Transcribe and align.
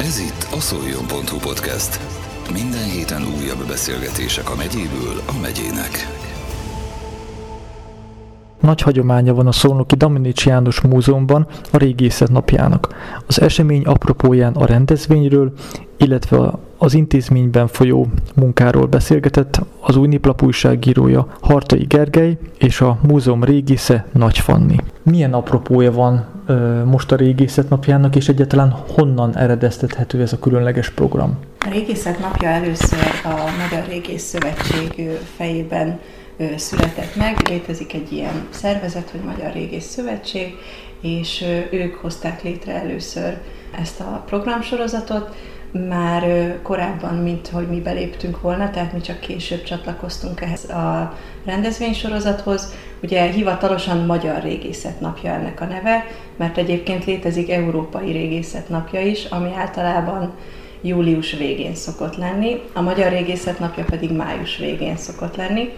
Ez 0.00 0.18
itt 0.18 0.48
a 0.56 0.60
szoljon.hu 0.60 1.38
podcast. 1.38 2.00
Minden 2.52 2.84
héten 2.84 3.22
újabb 3.22 3.66
beszélgetések 3.68 4.50
a 4.50 4.54
megyéből 4.56 5.16
a 5.26 5.40
megyének. 5.42 5.90
Nagy 8.60 8.80
hagyománya 8.80 9.34
van 9.34 9.46
a 9.46 9.52
Szolnoki 9.52 9.94
Daminics 9.94 10.46
János 10.46 10.80
Múzeumban 10.80 11.46
a 11.72 11.76
régészet 11.76 12.30
napjának. 12.30 12.94
Az 13.26 13.40
esemény 13.40 13.84
apropóján 13.84 14.52
a 14.52 14.66
rendezvényről, 14.66 15.52
illetve 15.96 16.52
az 16.78 16.94
intézményben 16.94 17.66
folyó 17.66 18.06
munkáról 18.34 18.86
beszélgetett 18.86 19.60
az 19.80 19.96
új 19.96 20.08
Niplap 20.08 20.42
újságírója 20.42 21.26
Hartai 21.40 21.84
Gergely 21.84 22.38
és 22.58 22.80
a 22.80 22.98
múzeum 23.02 23.44
régésze 23.44 24.06
Nagy 24.12 24.38
Fanni. 24.38 24.76
Milyen 25.02 25.32
apropója 25.32 25.92
van 25.92 26.26
most 26.84 27.12
a 27.12 27.16
régészet 27.16 27.68
napjának, 27.68 28.16
és 28.16 28.28
egyáltalán 28.28 28.70
honnan 28.70 29.36
eredeztethető 29.36 30.20
ez 30.20 30.32
a 30.32 30.38
különleges 30.38 30.90
program? 30.90 31.38
A 31.60 31.68
régészet 31.70 32.18
napja 32.18 32.48
először 32.48 32.98
a 33.24 33.34
Magyar 33.62 33.88
Régész 33.88 34.22
Szövetség 34.22 35.10
fejében 35.36 35.98
született 36.56 37.16
meg. 37.16 37.48
Létezik 37.48 37.94
egy 37.94 38.12
ilyen 38.12 38.46
szervezet, 38.50 39.10
hogy 39.10 39.20
Magyar 39.20 39.52
Régész 39.52 39.84
Szövetség, 39.84 40.54
és 41.00 41.44
ők 41.70 41.94
hozták 41.94 42.42
létre 42.42 42.72
először 42.72 43.38
ezt 43.80 44.00
a 44.00 44.22
programsorozatot, 44.26 45.34
már 45.72 46.54
korábban, 46.62 47.14
mint 47.14 47.48
hogy 47.48 47.68
mi 47.68 47.80
beléptünk 47.80 48.40
volna, 48.40 48.70
tehát 48.70 48.92
mi 48.92 49.00
csak 49.00 49.20
később 49.20 49.62
csatlakoztunk 49.62 50.40
ehhez 50.40 50.64
a 50.70 51.14
rendezvénysorozathoz. 51.44 52.72
Ugye 53.02 53.22
hivatalosan 53.22 54.06
Magyar 54.06 54.42
Régészet 54.42 55.00
Napja 55.00 55.30
ennek 55.30 55.60
a 55.60 55.64
neve, 55.64 56.06
mert 56.36 56.58
egyébként 56.58 57.04
létezik 57.04 57.50
Európai 57.50 58.12
Régészet 58.12 58.68
Napja 58.68 59.00
is, 59.00 59.24
ami 59.24 59.52
általában 59.56 60.34
július 60.82 61.32
végén 61.32 61.74
szokott 61.74 62.16
lenni, 62.16 62.62
a 62.72 62.80
Magyar 62.80 63.12
Régészet 63.12 63.58
Napja 63.58 63.84
pedig 63.84 64.12
május 64.12 64.56
végén 64.56 64.96
szokott 64.96 65.36
lenni. 65.36 65.72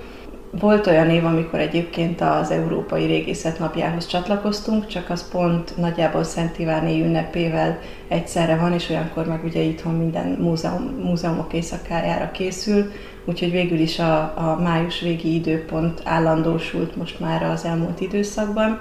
Volt 0.51 0.87
olyan 0.87 1.11
év, 1.11 1.25
amikor 1.25 1.59
egyébként 1.59 2.21
az 2.21 2.51
Európai 2.51 3.07
Régészet 3.07 3.59
napjához 3.59 4.07
csatlakoztunk, 4.07 4.87
csak 4.87 5.11
az 5.11 5.29
pont 5.31 5.77
nagyjából 5.77 6.25
Szent 6.25 6.59
Iváné 6.59 7.01
ünnepével 7.01 7.79
egyszerre 8.09 8.57
van, 8.57 8.73
és 8.73 8.91
olyankor 8.91 9.27
meg 9.27 9.45
ugye 9.45 9.61
itthon 9.61 9.95
minden 9.95 10.27
múzeum, 10.27 10.83
múzeumok 10.83 11.53
éjszakájára 11.53 12.31
készül, 12.31 12.93
úgyhogy 13.25 13.51
végül 13.51 13.79
is 13.79 13.99
a, 13.99 14.19
a 14.21 14.59
május 14.63 15.01
végi 15.01 15.35
időpont 15.35 16.01
állandósult 16.05 16.97
most 16.97 17.21
már 17.21 17.43
az 17.43 17.65
elmúlt 17.65 18.01
időszakban. 18.01 18.81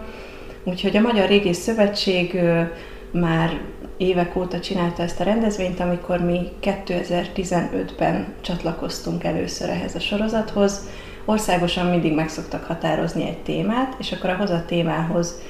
Úgyhogy 0.64 0.98
a 0.98 1.02
Magyar 1.02 1.28
Régész 1.28 1.58
Szövetség 1.58 2.40
már 3.12 3.62
évek 3.98 4.36
óta 4.36 4.60
csinálta 4.60 5.04
ezt 5.04 5.20
a 5.20 5.24
rendezvényt, 5.24 5.80
amikor 5.80 6.20
mi 6.20 6.40
2015-ben 6.62 8.34
csatlakoztunk 8.42 9.24
először 9.24 9.70
ehhez 9.70 9.96
a 9.96 10.00
sorozathoz, 10.00 10.90
országosan 11.26 11.86
mindig 11.86 12.14
meg 12.14 12.30
szoktak 12.30 12.66
határozni 12.66 13.28
egy 13.28 13.38
témát, 13.38 13.96
és 13.98 14.12
akkor 14.12 14.30
ahhoz 14.30 14.50
a 14.50 14.64
témához 14.66 15.42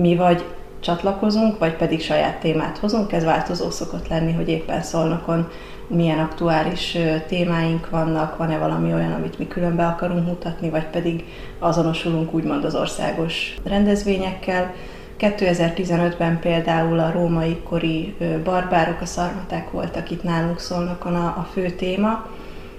mi 0.00 0.16
vagy 0.16 0.44
csatlakozunk, 0.80 1.58
vagy 1.58 1.76
pedig 1.76 2.00
saját 2.02 2.40
témát 2.40 2.78
hozunk. 2.78 3.12
Ez 3.12 3.24
változó 3.24 3.70
szokott 3.70 4.08
lenni, 4.08 4.32
hogy 4.32 4.48
éppen 4.48 4.82
szolnokon 4.82 5.48
milyen 5.88 6.18
aktuális 6.18 6.98
témáink 7.28 7.90
vannak, 7.90 8.36
van-e 8.36 8.58
valami 8.58 8.92
olyan, 8.92 9.12
amit 9.12 9.38
mi 9.38 9.48
különbe 9.48 9.86
akarunk 9.86 10.26
mutatni, 10.26 10.70
vagy 10.70 10.86
pedig 10.86 11.24
azonosulunk 11.58 12.34
úgymond 12.34 12.64
az 12.64 12.74
országos 12.74 13.54
rendezvényekkel. 13.64 14.74
2015-ben 15.18 16.40
például 16.40 16.98
a 16.98 17.10
római 17.10 17.56
kori 17.68 18.14
barbárok, 18.44 19.00
a 19.00 19.06
szarmaták 19.06 19.70
voltak 19.70 20.10
itt 20.10 20.22
nálunk 20.22 20.58
szolnokon 20.58 21.14
a, 21.14 21.26
a 21.26 21.48
fő 21.52 21.70
téma, 21.70 22.26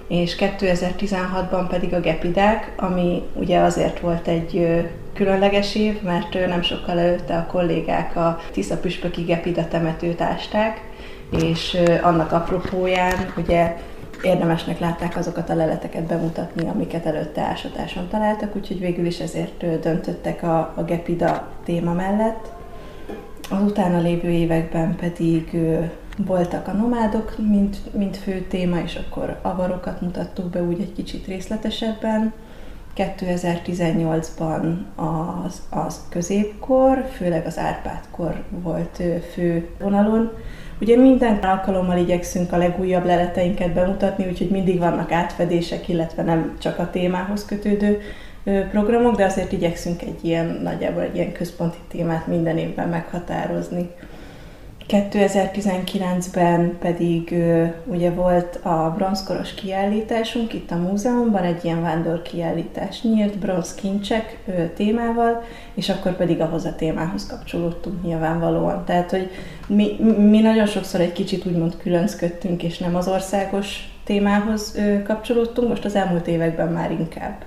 és 0.08 0.36
2016-ban 0.38 1.66
pedig 1.68 1.94
a 1.94 2.00
gepidák, 2.00 2.72
ami 2.76 3.22
ugye 3.34 3.58
azért 3.58 4.00
volt 4.00 4.28
egy 4.28 4.82
különleges 5.14 5.74
év, 5.74 6.02
mert 6.02 6.46
nem 6.46 6.62
sokkal 6.62 6.98
előtte 6.98 7.36
a 7.36 7.46
kollégák 7.46 8.16
a 8.16 8.38
Tisza-Püspöki 8.52 9.22
gepida 9.22 9.68
temetőt 9.68 10.20
ásták, 10.20 10.80
és 11.30 11.76
annak 12.02 12.32
apropóján 12.32 13.32
ugye 13.36 13.76
érdemesnek 14.22 14.78
látták 14.78 15.16
azokat 15.16 15.50
a 15.50 15.54
leleteket 15.54 16.02
bemutatni, 16.02 16.68
amiket 16.68 17.06
előtte 17.06 17.40
ásatáson 17.40 18.08
találtak, 18.08 18.56
úgyhogy 18.56 18.80
végül 18.80 19.06
is 19.06 19.18
ezért 19.18 19.80
döntöttek 19.80 20.42
a, 20.42 20.72
a 20.76 20.82
Gepida 20.82 21.48
téma 21.64 21.92
mellett. 21.92 22.52
Az 23.50 23.62
utána 23.62 24.00
lévő 24.00 24.28
években 24.28 24.96
pedig 24.96 25.56
voltak 26.26 26.68
a 26.68 26.72
nomádok, 26.72 27.34
mint, 27.38 27.94
mint 27.94 28.16
fő 28.16 28.40
téma, 28.40 28.80
és 28.80 29.00
akkor 29.06 29.38
avarokat 29.42 30.00
mutattuk 30.00 30.46
be 30.46 30.62
úgy 30.62 30.80
egy 30.80 30.92
kicsit 30.92 31.26
részletesebben. 31.26 32.32
2018-ban 32.96 34.76
az, 34.94 35.62
az 35.70 36.00
középkor, 36.08 37.04
főleg 37.16 37.46
az 37.46 37.58
Árpád-kor 37.58 38.42
volt 38.48 39.02
fő 39.32 39.68
vonalon. 39.80 40.30
Ugye 40.80 40.96
minden 40.96 41.36
alkalommal 41.36 41.98
igyekszünk 41.98 42.52
a 42.52 42.56
legújabb 42.56 43.04
leleteinket 43.04 43.72
bemutatni, 43.72 44.26
úgyhogy 44.26 44.50
mindig 44.50 44.78
vannak 44.78 45.12
átfedések, 45.12 45.88
illetve 45.88 46.22
nem 46.22 46.56
csak 46.58 46.78
a 46.78 46.90
témához 46.90 47.44
kötődő 47.44 48.00
programok, 48.70 49.16
de 49.16 49.24
azért 49.24 49.52
igyekszünk 49.52 50.02
egy 50.02 50.24
ilyen, 50.24 50.60
nagyjából 50.62 51.02
egy 51.02 51.14
ilyen 51.14 51.32
központi 51.32 51.78
témát 51.88 52.26
minden 52.26 52.58
évben 52.58 52.88
meghatározni. 52.88 53.90
2019-ben 54.88 56.78
pedig 56.78 57.34
ugye 57.84 58.10
volt 58.10 58.58
a 58.62 58.92
bronzkoros 58.96 59.54
kiállításunk 59.54 60.52
itt 60.52 60.70
a 60.70 60.76
múzeumban, 60.76 61.42
egy 61.42 61.64
ilyen 61.64 61.82
vándor 61.82 62.22
kiállítás 62.22 63.02
nyílt 63.02 63.38
bronzkincsek 63.38 64.38
témával, 64.76 65.42
és 65.74 65.88
akkor 65.88 66.16
pedig 66.16 66.40
ahhoz 66.40 66.64
a 66.64 66.74
témához 66.74 67.26
kapcsolódtunk 67.26 68.02
nyilvánvalóan. 68.02 68.84
Tehát, 68.84 69.10
hogy 69.10 69.30
mi, 69.66 69.96
mi 70.18 70.40
nagyon 70.40 70.66
sokszor 70.66 71.00
egy 71.00 71.12
kicsit 71.12 71.46
úgymond 71.46 71.76
különcködtünk, 71.76 72.62
és 72.62 72.78
nem 72.78 72.96
az 72.96 73.08
országos 73.08 73.92
témához 74.04 74.78
kapcsolódtunk, 75.04 75.68
most 75.68 75.84
az 75.84 75.94
elmúlt 75.94 76.26
években 76.26 76.68
már 76.68 76.90
inkább. 76.90 77.44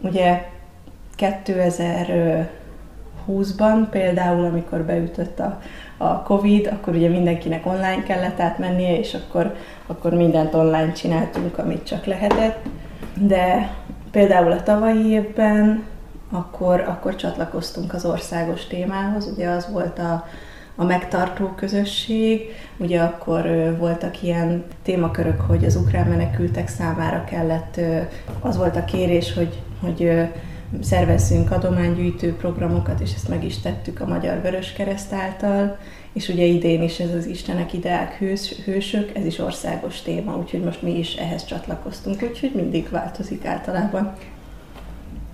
Ugye 0.00 0.44
2020-ban 1.18 3.86
például, 3.90 4.44
amikor 4.44 4.82
beütött 4.82 5.38
a 5.38 5.60
a 5.98 6.22
Covid, 6.22 6.66
akkor 6.66 6.94
ugye 6.94 7.08
mindenkinek 7.08 7.66
online 7.66 8.02
kellett 8.02 8.40
átmennie, 8.40 8.98
és 8.98 9.14
akkor, 9.14 9.54
akkor 9.86 10.12
mindent 10.12 10.54
online 10.54 10.92
csináltunk, 10.92 11.58
amit 11.58 11.86
csak 11.86 12.04
lehetett. 12.04 12.66
De 13.14 13.74
például 14.10 14.52
a 14.52 14.62
tavalyi 14.62 15.06
évben 15.08 15.84
akkor, 16.30 16.80
akkor 16.80 17.16
csatlakoztunk 17.16 17.94
az 17.94 18.04
országos 18.04 18.66
témához, 18.66 19.32
ugye 19.36 19.48
az 19.48 19.68
volt 19.72 19.98
a, 19.98 20.26
a 20.76 20.84
megtartó 20.84 21.46
közösség, 21.56 22.54
ugye 22.76 23.00
akkor 23.00 23.74
voltak 23.78 24.22
ilyen 24.22 24.64
témakörök, 24.82 25.40
hogy 25.40 25.64
az 25.64 25.76
ukrán 25.76 26.06
menekültek 26.06 26.68
számára 26.68 27.24
kellett, 27.24 27.80
az 28.40 28.56
volt 28.56 28.76
a 28.76 28.84
kérés, 28.84 29.34
hogy, 29.34 29.60
hogy 29.80 30.28
szervezzünk 30.80 31.50
adománygyűjtő 31.50 32.34
programokat, 32.34 33.00
és 33.00 33.14
ezt 33.14 33.28
meg 33.28 33.44
is 33.44 33.58
tettük 33.58 34.00
a 34.00 34.06
Magyar 34.06 34.42
Vöröskereszt 34.42 35.12
által, 35.12 35.78
és 36.12 36.28
ugye 36.28 36.44
idén 36.44 36.82
is 36.82 37.00
ez 37.00 37.14
az 37.14 37.26
Istenek 37.26 37.72
ideák 37.72 38.18
hős, 38.18 38.54
hősök, 38.64 39.16
ez 39.16 39.24
is 39.24 39.38
országos 39.38 40.02
téma, 40.02 40.36
úgyhogy 40.36 40.62
most 40.62 40.82
mi 40.82 40.98
is 40.98 41.14
ehhez 41.14 41.44
csatlakoztunk, 41.44 42.22
úgyhogy 42.22 42.52
mindig 42.54 42.88
változik 42.90 43.44
általában. 43.44 44.12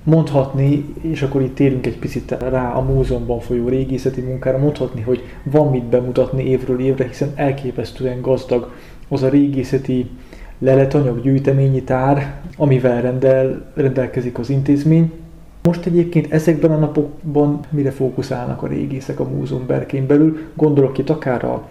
Mondhatni, 0.03 0.95
és 1.01 1.23
akkor 1.23 1.43
itt 1.43 1.55
térünk 1.55 1.87
egy 1.87 1.99
picit 1.99 2.31
rá 2.31 2.73
a 2.73 2.81
múzeumban 2.81 3.41
folyó 3.41 3.69
régészeti 3.69 4.21
munkára, 4.21 4.59
mondhatni, 4.59 5.01
hogy 5.01 5.23
van 5.43 5.71
mit 5.71 5.85
bemutatni 5.85 6.45
évről 6.45 6.81
évre, 6.81 7.07
hiszen 7.07 7.33
elképesztően 7.35 8.21
gazdag 8.21 8.73
az 9.09 9.23
a 9.23 9.29
régészeti 9.29 10.11
leletanyag 10.59 11.23
gyűjteményi 11.23 11.83
tár, 11.83 12.41
amivel 12.57 13.03
rendel, 13.03 13.73
rendelkezik 13.75 14.39
az 14.39 14.51
intézmény, 14.51 15.13
most 15.69 15.87
egyébként 15.87 16.33
ezekben 16.33 16.71
a 16.71 16.79
napokban 16.79 17.61
mire 17.71 17.91
fókuszálnak 17.91 18.63
a 18.63 18.67
régészek 18.67 19.21
a 19.21 19.29
múzeum 19.29 19.67
berkén 19.67 20.07
belül? 20.07 20.39
Gondolok 20.55 20.99
itt 20.99 21.11
akár 21.11 21.45
a, 21.45 21.69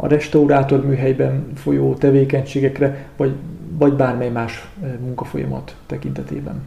a 0.00 0.06
restaurátor 0.06 0.86
műhelyben 0.86 1.46
folyó 1.54 1.94
tevékenységekre, 1.94 3.08
vagy, 3.16 3.32
vagy 3.78 3.92
bármely 3.92 4.30
más 4.30 4.68
eh, 4.82 4.90
munkafolyamat 5.00 5.76
tekintetében. 5.86 6.62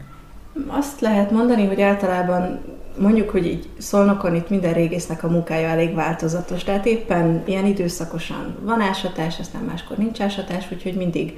Azt 0.68 1.02
lehet 1.02 1.32
mondani, 1.32 1.66
hogy 1.66 1.82
általában 1.82 2.60
mondjuk, 2.98 3.30
hogy 3.30 3.46
így 3.46 3.70
szolnokon 3.78 4.36
itt 4.36 4.50
minden 4.50 4.74
régésznek 4.74 5.24
a 5.24 5.30
munkája 5.30 5.68
elég 5.68 5.96
változatos, 5.96 6.64
tehát 6.64 6.86
éppen 6.86 7.44
ilyen 7.46 7.66
időszakosan 7.66 8.56
van 8.62 8.82
ásatás, 8.82 9.40
aztán 9.40 9.62
máskor 9.62 9.98
nincs 9.98 10.22
ásatás, 10.22 10.72
úgyhogy 10.72 10.96
mindig 10.96 11.38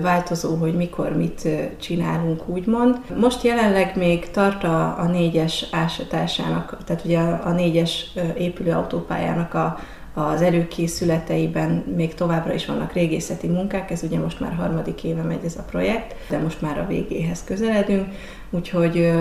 változó, 0.00 0.54
hogy 0.54 0.74
mikor 0.74 1.16
mit 1.16 1.48
csinálunk, 1.80 2.48
úgymond. 2.48 2.98
Most 3.16 3.42
jelenleg 3.42 3.96
még 3.96 4.30
tart 4.30 4.64
a, 4.64 4.98
a 4.98 5.04
négyes 5.04 5.66
ásatásának, 5.70 6.76
tehát 6.84 7.04
ugye 7.04 7.18
a, 7.18 7.40
a 7.44 7.50
négyes 7.50 8.12
épülő 8.38 8.70
autópályának 8.72 9.54
a, 9.54 9.78
az 10.14 10.42
előkészületeiben 10.42 11.70
még 11.96 12.14
továbbra 12.14 12.54
is 12.54 12.66
vannak 12.66 12.92
régészeti 12.92 13.48
munkák, 13.48 13.90
ez 13.90 14.02
ugye 14.02 14.18
most 14.18 14.40
már 14.40 14.54
harmadik 14.54 15.04
éve 15.04 15.22
megy 15.22 15.44
ez 15.44 15.56
a 15.56 15.64
projekt, 15.70 16.14
de 16.28 16.38
most 16.38 16.60
már 16.60 16.78
a 16.78 16.86
végéhez 16.86 17.44
közeledünk, 17.44 18.06
úgyhogy 18.50 19.12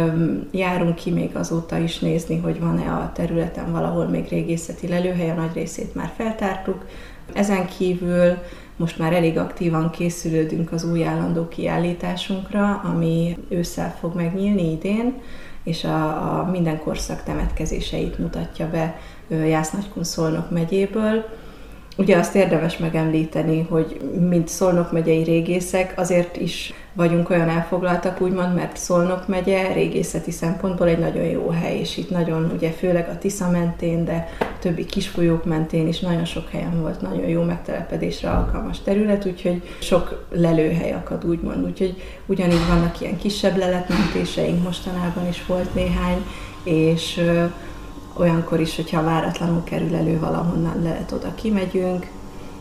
járunk 0.51 0.95
ki 0.95 1.11
még 1.11 1.35
azóta 1.35 1.77
is 1.77 1.99
nézni, 1.99 2.37
hogy 2.37 2.59
van-e 2.59 2.91
a 2.91 3.11
területen 3.13 3.71
valahol 3.71 4.05
még 4.05 4.27
régészeti 4.29 4.87
lelőhely, 4.87 5.29
a 5.29 5.33
nagy 5.33 5.53
részét 5.53 5.95
már 5.95 6.11
feltártuk. 6.15 6.85
Ezen 7.33 7.67
kívül 7.67 8.37
most 8.75 8.97
már 8.97 9.13
elég 9.13 9.37
aktívan 9.37 9.89
készülődünk 9.89 10.71
az 10.71 10.83
új 10.83 11.05
állandó 11.05 11.47
kiállításunkra, 11.47 12.81
ami 12.83 13.37
ősszel 13.49 13.95
fog 13.99 14.15
megnyílni 14.15 14.71
idén, 14.71 15.13
és 15.63 15.83
a, 15.83 16.05
a 16.39 16.49
minden 16.51 16.79
korszak 16.79 17.23
temetkezéseit 17.23 18.17
mutatja 18.17 18.69
be 18.69 18.99
Jász 19.27 19.71
Nagykun 19.71 20.03
Szolnok 20.03 20.49
megyéből. 20.49 21.25
Ugye 21.99 22.17
azt 22.17 22.35
érdemes 22.35 22.77
megemlíteni, 22.77 23.67
hogy 23.69 24.01
mint 24.29 24.47
Szolnok 24.47 24.91
megyei 24.91 25.23
régészek 25.23 25.93
azért 25.95 26.37
is 26.37 26.73
vagyunk 26.93 27.29
olyan 27.29 27.49
elfoglaltak, 27.49 28.21
úgymond, 28.21 28.55
mert 28.55 28.77
Szolnok 28.77 29.27
megye 29.27 29.73
régészeti 29.73 30.31
szempontból 30.31 30.87
egy 30.87 30.99
nagyon 30.99 31.23
jó 31.23 31.49
hely, 31.49 31.79
és 31.79 31.97
itt 31.97 32.09
nagyon, 32.09 32.51
ugye 32.55 32.69
főleg 32.69 33.09
a 33.09 33.17
Tisza 33.17 33.49
mentén, 33.49 34.05
de 34.05 34.29
többi 34.59 34.85
kisfolyók 34.85 35.45
mentén 35.45 35.87
is 35.87 35.99
nagyon 35.99 36.25
sok 36.25 36.49
helyen 36.49 36.81
volt 36.81 37.01
nagyon 37.01 37.27
jó 37.27 37.43
megtelepedésre 37.43 38.29
alkalmas 38.29 38.81
terület, 38.81 39.25
úgyhogy 39.25 39.61
sok 39.79 40.25
lelőhely 40.31 40.91
akad, 40.91 41.25
úgymond. 41.25 41.65
Úgyhogy 41.65 42.01
ugyanígy 42.25 42.67
vannak 42.67 43.01
ilyen 43.01 43.17
kisebb 43.17 43.57
leletmentéseink, 43.57 44.63
mostanában 44.63 45.27
is 45.27 45.45
volt 45.45 45.73
néhány, 45.73 46.25
és 46.63 47.21
olyankor 48.19 48.59
is, 48.59 48.75
hogyha 48.75 49.03
váratlanul 49.03 49.63
kerül 49.63 49.95
elő 49.95 50.19
valahonnan 50.19 50.81
lehet 50.83 51.11
oda 51.11 51.33
kimegyünk, 51.35 52.07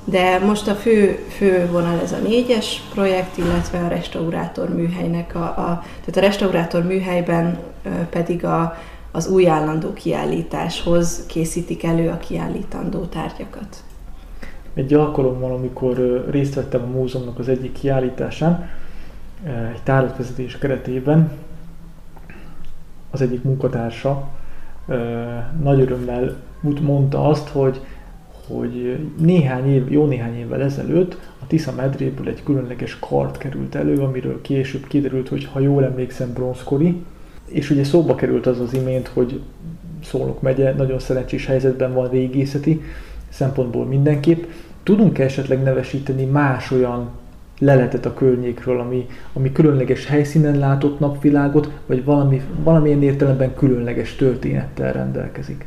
de 0.04 0.38
most 0.38 0.68
a 0.68 0.74
fő, 0.74 1.24
fő 1.28 1.68
vonal 1.70 2.00
ez 2.00 2.12
a 2.12 2.18
négyes 2.18 2.82
projekt, 2.94 3.36
illetve 3.36 3.78
a 3.78 3.88
restaurátor 3.88 4.74
műhelynek 4.74 5.34
a, 5.34 5.44
a 5.44 5.82
tehát 6.04 6.16
a 6.16 6.20
restaurátor 6.20 6.84
műhelyben 6.84 7.58
pedig 8.10 8.44
a, 8.44 8.76
az 9.10 9.28
új 9.28 9.48
állandó 9.48 9.92
kiállításhoz 9.92 11.24
készítik 11.26 11.84
elő 11.84 12.08
a 12.08 12.16
kiállítandó 12.16 13.04
tárgyakat. 13.04 13.82
Egy 14.74 14.94
alkalommal, 14.94 15.52
amikor 15.52 16.26
részt 16.30 16.54
vettem 16.54 16.82
a 16.82 16.98
múzeumnak 16.98 17.38
az 17.38 17.48
egyik 17.48 17.72
kiállításán, 17.72 18.68
egy 19.74 19.82
tárlatvezetés 19.82 20.58
keretében, 20.58 21.30
az 23.10 23.20
egyik 23.20 23.42
munkatársa 23.42 24.28
nagy 25.62 25.80
örömmel 25.80 26.36
mondta 26.80 27.28
azt, 27.28 27.48
hogy 27.48 27.80
hogy 28.48 28.98
néhány 29.18 29.72
év, 29.72 29.92
jó 29.92 30.06
néhány 30.06 30.38
évvel 30.38 30.62
ezelőtt 30.62 31.18
a 31.38 31.46
Tisza 31.46 31.72
medréből 31.72 32.28
egy 32.28 32.42
különleges 32.42 32.98
kart 32.98 33.38
került 33.38 33.74
elő, 33.74 34.02
amiről 34.02 34.40
később 34.40 34.86
kiderült, 34.86 35.28
hogy 35.28 35.44
ha 35.44 35.60
jól 35.60 35.84
emlékszem, 35.84 36.32
bronzkori, 36.32 37.02
és 37.46 37.70
ugye 37.70 37.84
szóba 37.84 38.14
került 38.14 38.46
az 38.46 38.60
az 38.60 38.74
imént, 38.74 39.08
hogy 39.08 39.40
Szolnok 40.04 40.42
megye 40.42 40.74
nagyon 40.74 40.98
szerencsés 40.98 41.46
helyzetben 41.46 41.94
van 41.94 42.08
régészeti 42.08 42.82
szempontból 43.28 43.84
mindenképp. 43.84 44.44
Tudunk 44.82 45.18
esetleg 45.18 45.62
nevesíteni 45.62 46.24
más 46.24 46.70
olyan 46.70 47.08
leletet 47.58 48.06
a 48.06 48.14
környékről, 48.14 48.80
ami, 48.80 49.06
ami 49.32 49.52
különleges 49.52 50.06
helyszínen 50.06 50.58
látott 50.58 50.98
napvilágot, 50.98 51.70
vagy 51.86 52.04
valami, 52.04 52.42
valamilyen 52.62 53.02
értelemben 53.02 53.54
különleges 53.54 54.14
történettel 54.14 54.92
rendelkezik? 54.92 55.66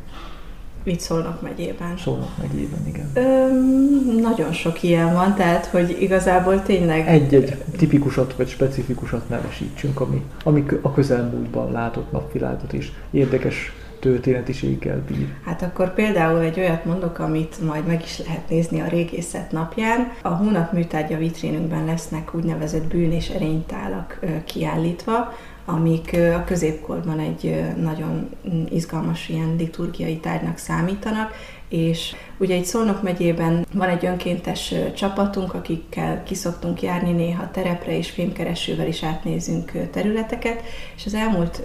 Mit 0.84 1.00
Szolnok 1.00 1.42
megyében? 1.42 1.96
Szolnok 1.96 2.30
megyében, 2.40 2.86
igen. 2.86 3.10
Öm, 3.14 4.20
nagyon 4.20 4.52
sok 4.52 4.82
ilyen 4.82 5.12
van, 5.12 5.34
tehát 5.34 5.66
hogy 5.66 5.96
igazából 6.00 6.62
tényleg... 6.62 7.08
Egy-egy 7.08 7.56
tipikusat 7.76 8.34
vagy 8.34 8.48
specifikusat 8.48 9.28
nevesítsünk, 9.28 10.00
ami, 10.00 10.22
ami 10.44 10.64
a 10.80 10.92
közelmúltban 10.92 11.72
látott 11.72 12.12
napvilágot 12.12 12.72
is 12.72 12.92
érdekes 13.10 13.72
történetiséggel 14.02 15.02
bír. 15.08 15.28
Hát 15.44 15.62
akkor 15.62 15.94
például 15.94 16.40
egy 16.40 16.58
olyat 16.58 16.84
mondok, 16.84 17.18
amit 17.18 17.60
majd 17.66 17.86
meg 17.86 18.02
is 18.02 18.18
lehet 18.18 18.48
nézni 18.48 18.80
a 18.80 18.88
régészet 18.88 19.52
napján. 19.52 20.12
A 20.22 20.28
hónap 20.28 20.72
műtárgya 20.72 21.16
vitrínünkben 21.16 21.84
lesznek 21.84 22.34
úgynevezett 22.34 22.84
bűn 22.84 23.12
és 23.12 23.28
erénytálak 23.28 24.18
kiállítva, 24.44 25.32
amik 25.64 26.16
a 26.34 26.44
középkorban 26.44 27.18
egy 27.18 27.62
nagyon 27.82 28.28
izgalmas 28.70 29.28
ilyen 29.28 29.54
liturgiai 29.58 30.16
tárgynak 30.16 30.58
számítanak, 30.58 31.32
és 31.68 32.14
ugye 32.38 32.54
egy 32.54 32.64
Szolnok 32.64 33.02
megyében 33.02 33.66
van 33.74 33.88
egy 33.88 34.06
önkéntes 34.06 34.74
csapatunk, 34.96 35.54
akikkel 35.54 36.22
kiszoktunk 36.22 36.82
járni 36.82 37.12
néha 37.12 37.50
terepre, 37.50 37.96
és 37.96 38.10
fémkeresővel 38.10 38.86
is 38.86 39.02
átnézünk 39.02 39.72
területeket, 39.90 40.62
és 40.96 41.06
az 41.06 41.14
elmúlt 41.14 41.62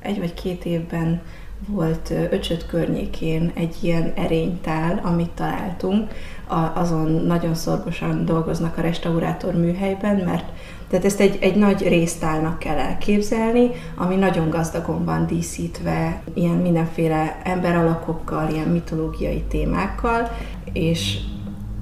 egy 0.00 0.18
vagy 0.18 0.34
két 0.34 0.64
évben 0.64 1.22
volt 1.66 2.12
Öcsöt 2.30 2.66
környékén 2.66 3.52
egy 3.54 3.76
ilyen 3.80 4.12
erénytál, 4.14 5.00
amit 5.04 5.30
találtunk, 5.30 6.12
azon 6.74 7.10
nagyon 7.10 7.54
szorgosan 7.54 8.24
dolgoznak 8.24 8.78
a 8.78 8.80
restaurátor 8.80 9.54
műhelyben, 9.54 10.16
mert 10.16 10.44
tehát 10.88 11.04
ezt 11.04 11.20
egy, 11.20 11.38
egy 11.40 11.56
nagy 11.56 11.88
résztálnak 11.88 12.58
kell 12.58 12.76
elképzelni, 12.76 13.70
ami 13.96 14.14
nagyon 14.14 14.50
gazdagon 14.50 15.04
van 15.04 15.26
díszítve, 15.26 16.22
ilyen 16.34 16.56
mindenféle 16.56 17.40
emberalakokkal, 17.44 18.50
ilyen 18.50 18.68
mitológiai 18.68 19.44
témákkal, 19.48 20.30
és 20.72 21.18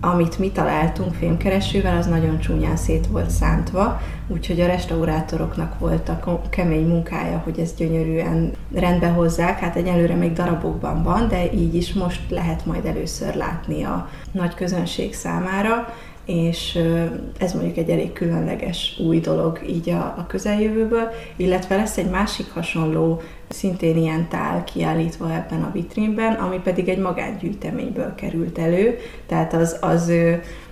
amit 0.00 0.38
mi 0.38 0.50
találtunk 0.50 1.14
fémkeresővel, 1.14 1.96
az 1.96 2.06
nagyon 2.06 2.38
csúnyán 2.38 2.76
szét 2.76 3.06
volt 3.06 3.31
szántva, 3.31 4.00
úgyhogy 4.28 4.61
a 4.61 4.67
restaurátoroknak 4.67 5.78
volt 5.78 6.08
a 6.08 6.43
kemény 6.50 6.87
munkája, 6.87 7.38
hogy 7.44 7.58
ezt 7.58 7.76
gyönyörűen 7.76 8.52
rendbe 8.75 9.08
hozzák. 9.08 9.58
Hát 9.58 9.76
egyelőre 9.76 10.14
még 10.14 10.32
darabokban 10.32 11.02
van, 11.02 11.28
de 11.28 11.52
így 11.52 11.75
is 11.75 11.93
most 11.93 12.31
lehet 12.31 12.67
majd 12.67 12.84
először 12.84 13.34
látni 13.34 13.84
a 13.84 14.08
nagy 14.32 14.55
közönség 14.55 15.14
számára 15.14 15.87
és 16.26 16.78
ez 17.38 17.52
mondjuk 17.52 17.76
egy 17.76 17.90
elég 17.90 18.12
különleges 18.12 18.99
új 19.06 19.20
dolog 19.20 19.61
így 19.69 19.90
a, 19.90 20.14
a 20.19 20.26
közeljövőből, 20.29 21.08
illetve 21.37 21.76
lesz 21.76 21.96
egy 21.96 22.11
másik 22.11 22.50
hasonló, 22.50 23.22
szintén 23.49 23.96
ilyen 23.96 24.29
tál 24.29 24.64
kiállítva 24.64 25.34
ebben 25.34 25.62
a 25.62 25.70
vitrínben, 25.72 26.34
ami 26.34 26.61
pedig 26.64 26.88
egy 26.88 26.99
magángyűjteményből 26.99 28.14
került 28.14 28.58
elő, 28.58 28.99
tehát 29.26 29.52
az, 29.52 29.76
az 29.81 30.12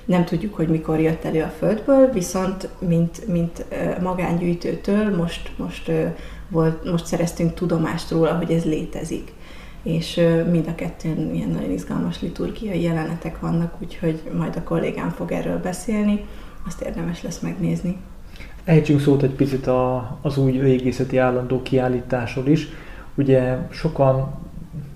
nem 0.04 0.24
tudjuk, 0.24 0.54
hogy 0.54 0.68
mikor 0.68 1.00
jött 1.00 1.24
elő 1.24 1.42
a 1.42 1.52
földből, 1.58 2.12
viszont 2.12 2.68
mint, 2.78 3.26
mint 3.26 3.64
magángyűjtőtől 4.02 5.16
most, 5.16 5.50
most, 5.56 5.90
volt, 6.48 6.90
most 6.90 7.06
szereztünk 7.06 7.54
tudomást 7.54 8.10
róla, 8.10 8.36
hogy 8.36 8.50
ez 8.50 8.64
létezik 8.64 9.32
és 9.84 10.20
mind 10.50 10.66
a 10.68 10.74
kettőn 10.74 11.34
ilyen 11.34 11.48
nagyon 11.48 11.70
izgalmas 11.70 12.20
liturgiai 12.20 12.82
jelenetek 12.82 13.40
vannak, 13.40 13.74
úgyhogy 13.80 14.22
majd 14.38 14.56
a 14.56 14.62
kollégám 14.62 15.10
fog 15.10 15.32
erről 15.32 15.58
beszélni, 15.58 16.24
azt 16.66 16.80
érdemes 16.80 17.22
lesz 17.22 17.40
megnézni. 17.40 17.96
Ejtsünk 18.64 19.00
szót 19.00 19.22
egy 19.22 19.34
picit 19.34 19.66
a, 19.66 20.18
az 20.22 20.38
új 20.38 20.58
régészeti 20.58 21.16
állandó 21.18 21.62
kiállításról 21.62 22.46
is. 22.46 22.68
Ugye 23.14 23.56
sokan, 23.70 24.34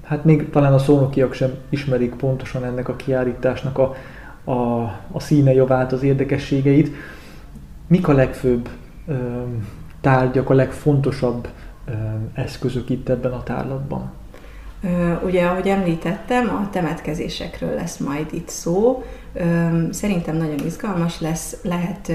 hát 0.04 0.24
még 0.24 0.50
talán 0.50 0.72
a 0.72 0.78
szónokiak 0.78 1.32
sem 1.32 1.54
ismerik 1.68 2.14
pontosan 2.14 2.64
ennek 2.64 2.88
a 2.88 2.96
kiállításnak 2.96 3.78
a, 3.78 3.94
a, 4.48 4.82
a 5.12 5.20
színe 5.20 5.52
javát, 5.52 5.92
az 5.92 6.02
érdekességeit. 6.02 6.94
Mik 7.86 8.08
a 8.08 8.12
legfőbb 8.12 8.68
ö, 9.06 9.14
tárgyak, 10.00 10.50
a 10.50 10.54
legfontosabb 10.54 11.48
ö, 11.86 11.92
eszközök 12.34 12.90
itt 12.90 13.08
ebben 13.08 13.32
a 13.32 13.42
tárlatban? 13.42 14.10
Ugye, 15.24 15.46
ahogy 15.46 15.68
említettem, 15.68 16.48
a 16.48 16.68
temetkezésekről 16.70 17.74
lesz 17.74 17.96
majd 17.96 18.26
itt 18.30 18.48
szó. 18.48 19.04
Szerintem 19.90 20.36
nagyon 20.36 20.66
izgalmas 20.66 21.20
lesz, 21.20 21.56
lehet 21.62 22.12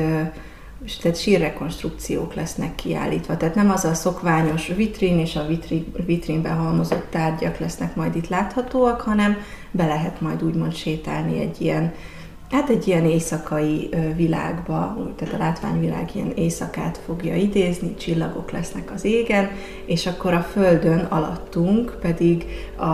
tehát 1.01 1.19
sírrekonstrukciók 1.19 2.33
lesznek 2.33 2.75
kiállítva. 2.75 3.37
Tehát 3.37 3.55
nem 3.55 3.69
az 3.69 3.85
a 3.85 3.93
szokványos 3.93 4.67
vitrin 4.67 5.19
és 5.19 5.35
a 5.35 5.45
vitri, 5.47 5.85
vitrínbe 6.05 6.49
halmozott 6.49 7.07
tárgyak 7.09 7.57
lesznek 7.57 7.95
majd 7.95 8.15
itt 8.15 8.27
láthatóak, 8.27 9.01
hanem 9.01 9.37
be 9.71 9.85
lehet 9.85 10.21
majd 10.21 10.43
úgymond 10.43 10.73
sétálni 10.73 11.39
egy 11.39 11.61
ilyen 11.61 11.93
hát 12.53 12.69
egy 12.69 12.87
ilyen 12.87 13.05
éjszakai 13.05 13.89
világba, 14.15 14.97
tehát 15.15 15.33
a 15.33 15.37
látványvilág 15.37 16.09
ilyen 16.15 16.31
éjszakát 16.35 16.97
fogja 17.05 17.35
idézni, 17.35 17.95
csillagok 17.95 18.51
lesznek 18.51 18.91
az 18.91 19.03
égen, 19.05 19.49
és 19.85 20.05
akkor 20.05 20.33
a 20.33 20.41
földön 20.41 20.99
alattunk 20.99 21.97
pedig 22.01 22.45
a, 22.75 22.85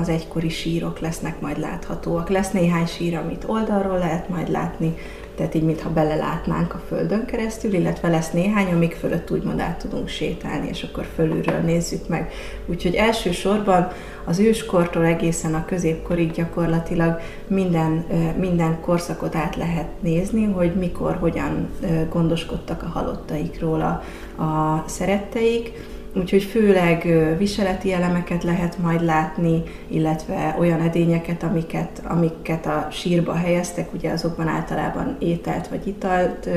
az 0.00 0.08
egykori 0.08 0.48
sírok 0.48 0.98
lesznek 0.98 1.40
majd 1.40 1.58
láthatóak. 1.58 2.28
Lesz 2.28 2.50
néhány 2.50 2.86
sír, 2.86 3.16
amit 3.16 3.44
oldalról 3.46 3.98
lehet 3.98 4.28
majd 4.28 4.48
látni, 4.48 4.94
tehát 5.40 5.54
így 5.54 5.62
mintha 5.62 5.90
belelátnánk 5.90 6.74
a 6.74 6.82
földön 6.88 7.24
keresztül, 7.24 7.72
illetve 7.72 8.08
lesz 8.08 8.30
néhány, 8.30 8.72
amik 8.72 8.94
fölött 8.94 9.30
úgymond 9.30 9.60
át 9.60 9.78
tudunk 9.78 10.08
sétálni, 10.08 10.68
és 10.68 10.82
akkor 10.82 11.06
fölülről 11.14 11.60
nézzük 11.60 12.08
meg. 12.08 12.32
Úgyhogy 12.66 12.94
elsősorban 12.94 13.88
az 14.24 14.38
őskortól 14.38 15.04
egészen 15.04 15.54
a 15.54 15.64
középkorig 15.64 16.32
gyakorlatilag 16.32 17.20
minden, 17.46 18.04
minden 18.38 18.80
korszakot 18.80 19.34
át 19.34 19.56
lehet 19.56 19.88
nézni, 20.00 20.44
hogy 20.44 20.74
mikor, 20.74 21.16
hogyan 21.20 21.68
gondoskodtak 22.10 22.82
a 22.82 22.98
halottaikról 22.98 23.80
a, 23.80 24.02
a 24.42 24.84
szeretteik, 24.86 25.72
Úgyhogy 26.14 26.42
főleg 26.42 27.08
viseleti 27.38 27.92
elemeket 27.92 28.44
lehet 28.44 28.78
majd 28.78 29.04
látni, 29.04 29.62
illetve 29.88 30.56
olyan 30.58 30.80
edényeket, 30.80 31.42
amiket, 31.42 32.02
amiket 32.04 32.66
a 32.66 32.88
sírba 32.90 33.34
helyeztek, 33.34 33.92
ugye 33.92 34.10
azokban 34.10 34.48
általában 34.48 35.16
ételt 35.18 35.68
vagy 35.68 35.86
italt 35.86 36.48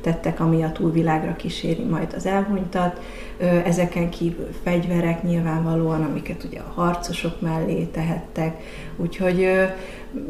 tettek, 0.00 0.40
ami 0.40 0.62
a 0.62 0.72
túlvilágra 0.72 1.36
kíséri 1.36 1.82
majd 1.82 2.12
az 2.16 2.26
elhunytat. 2.26 3.00
Ezeken 3.64 4.10
kívül 4.10 4.48
fegyverek 4.62 5.22
nyilvánvalóan, 5.22 6.02
amiket 6.02 6.44
ugye 6.44 6.58
a 6.58 6.72
harcosok 6.80 7.40
mellé 7.40 7.84
tehettek. 7.84 8.62
Úgyhogy 8.96 9.48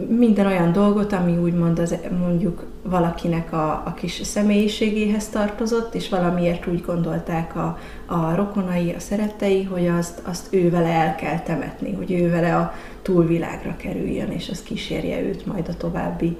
minden 0.09 0.47
olyan 0.47 0.73
dolgot, 0.73 1.13
ami 1.13 1.37
úgymond 1.37 1.79
az, 1.79 1.97
mondjuk 2.21 2.67
valakinek 2.83 3.53
a, 3.53 3.83
a 3.87 3.95
kis 3.97 4.13
személyiségéhez 4.13 5.29
tartozott, 5.29 5.95
és 5.95 6.09
valamiért 6.09 6.67
úgy 6.67 6.83
gondolták 6.87 7.57
a, 7.57 7.79
a 8.07 8.35
rokonai, 8.35 8.93
a 8.93 9.01
szerettei, 9.01 9.63
hogy 9.63 9.87
azt, 9.87 10.21
azt 10.25 10.55
ő 10.55 10.71
vele 10.71 10.89
el 10.89 11.15
kell 11.15 11.39
temetni, 11.41 11.93
hogy 11.93 12.13
ő 12.13 12.31
vele 12.31 12.57
a 12.57 12.73
túlvilágra 13.03 13.77
kerüljön, 13.77 14.31
és 14.31 14.49
az 14.51 14.63
kísérje 14.63 15.23
őt 15.23 15.47
majd 15.47 15.69
a 15.69 15.77
további 15.77 16.37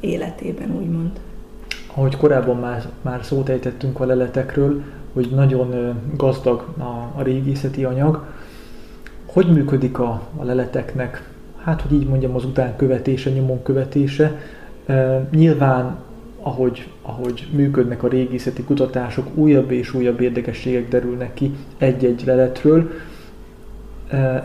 életében, 0.00 0.76
úgymond. 0.76 1.10
Ahogy 1.94 2.16
korábban 2.16 2.56
már, 2.56 2.88
már 3.02 3.24
szót 3.24 3.48
ejtettünk 3.48 4.00
a 4.00 4.04
leletekről, 4.04 4.82
hogy 5.12 5.28
nagyon 5.34 5.94
gazdag 6.16 6.74
a, 6.78 7.18
a 7.18 7.22
régészeti 7.22 7.84
anyag, 7.84 8.24
hogy 9.26 9.52
működik 9.52 9.98
a, 9.98 10.22
a 10.36 10.44
leleteknek 10.44 11.28
hát 11.68 11.80
hogy 11.80 11.92
így 11.92 12.06
mondjam, 12.06 12.34
az 12.34 12.44
utánkövetése, 12.44 13.30
nyomon 13.30 13.62
követése. 13.62 14.40
Nyilván, 15.30 15.96
ahogy, 16.42 16.88
ahogy 17.02 17.48
működnek 17.52 18.02
a 18.02 18.08
régészeti 18.08 18.62
kutatások, 18.64 19.26
újabb 19.34 19.70
és 19.70 19.94
újabb 19.94 20.20
érdekességek 20.20 20.88
derülnek 20.88 21.34
ki 21.34 21.54
egy-egy 21.78 22.22
leletről. 22.26 22.90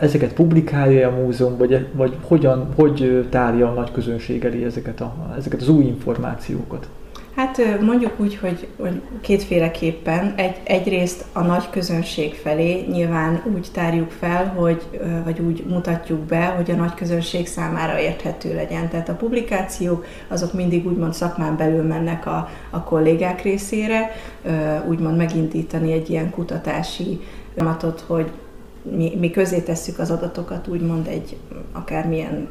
Ezeket 0.00 0.32
publikálja 0.34 1.08
a 1.08 1.20
múzeum, 1.22 1.56
vagy, 1.56 1.86
vagy 1.92 2.16
hogyan, 2.20 2.66
hogy 2.76 3.26
tárja 3.30 3.70
a 3.70 3.74
nagy 3.74 3.92
közönség 3.92 4.44
elé 4.44 4.64
ezeket, 4.64 5.00
a, 5.00 5.14
ezeket 5.36 5.60
az 5.60 5.68
új 5.68 5.84
információkat? 5.84 6.88
Hát 7.36 7.80
mondjuk 7.80 8.20
úgy, 8.20 8.36
hogy, 8.36 8.68
hogy 8.76 9.00
kétféleképpen. 9.20 10.34
Egy, 10.36 10.56
egyrészt 10.64 11.24
a 11.32 11.42
nagy 11.42 11.70
közönség 11.70 12.34
felé 12.34 12.84
nyilván 12.90 13.42
úgy 13.54 13.68
tárjuk 13.72 14.10
fel, 14.10 14.46
hogy, 14.46 14.82
vagy 15.24 15.40
úgy 15.40 15.64
mutatjuk 15.68 16.20
be, 16.20 16.44
hogy 16.44 16.70
a 16.70 16.74
nagy 16.74 16.94
közönség 16.94 17.46
számára 17.46 18.00
érthető 18.00 18.54
legyen. 18.54 18.88
Tehát 18.88 19.08
a 19.08 19.14
publikációk 19.14 20.06
azok 20.28 20.52
mindig 20.52 20.86
úgymond 20.86 21.14
szakmán 21.14 21.56
belül 21.56 21.82
mennek 21.82 22.26
a, 22.26 22.48
a 22.70 22.82
kollégák 22.82 23.42
részére, 23.42 24.10
úgymond 24.88 25.16
megindítani 25.16 25.92
egy 25.92 26.10
ilyen 26.10 26.30
kutatási 26.30 27.20
folyamatot, 27.54 28.00
hogy 28.00 28.30
mi, 28.82 29.16
mi 29.18 29.30
közé 29.30 29.60
tesszük 29.60 29.98
az 29.98 30.10
adatokat, 30.10 30.68
úgymond 30.68 31.06
egy 31.06 31.36
akármilyen 31.72 32.48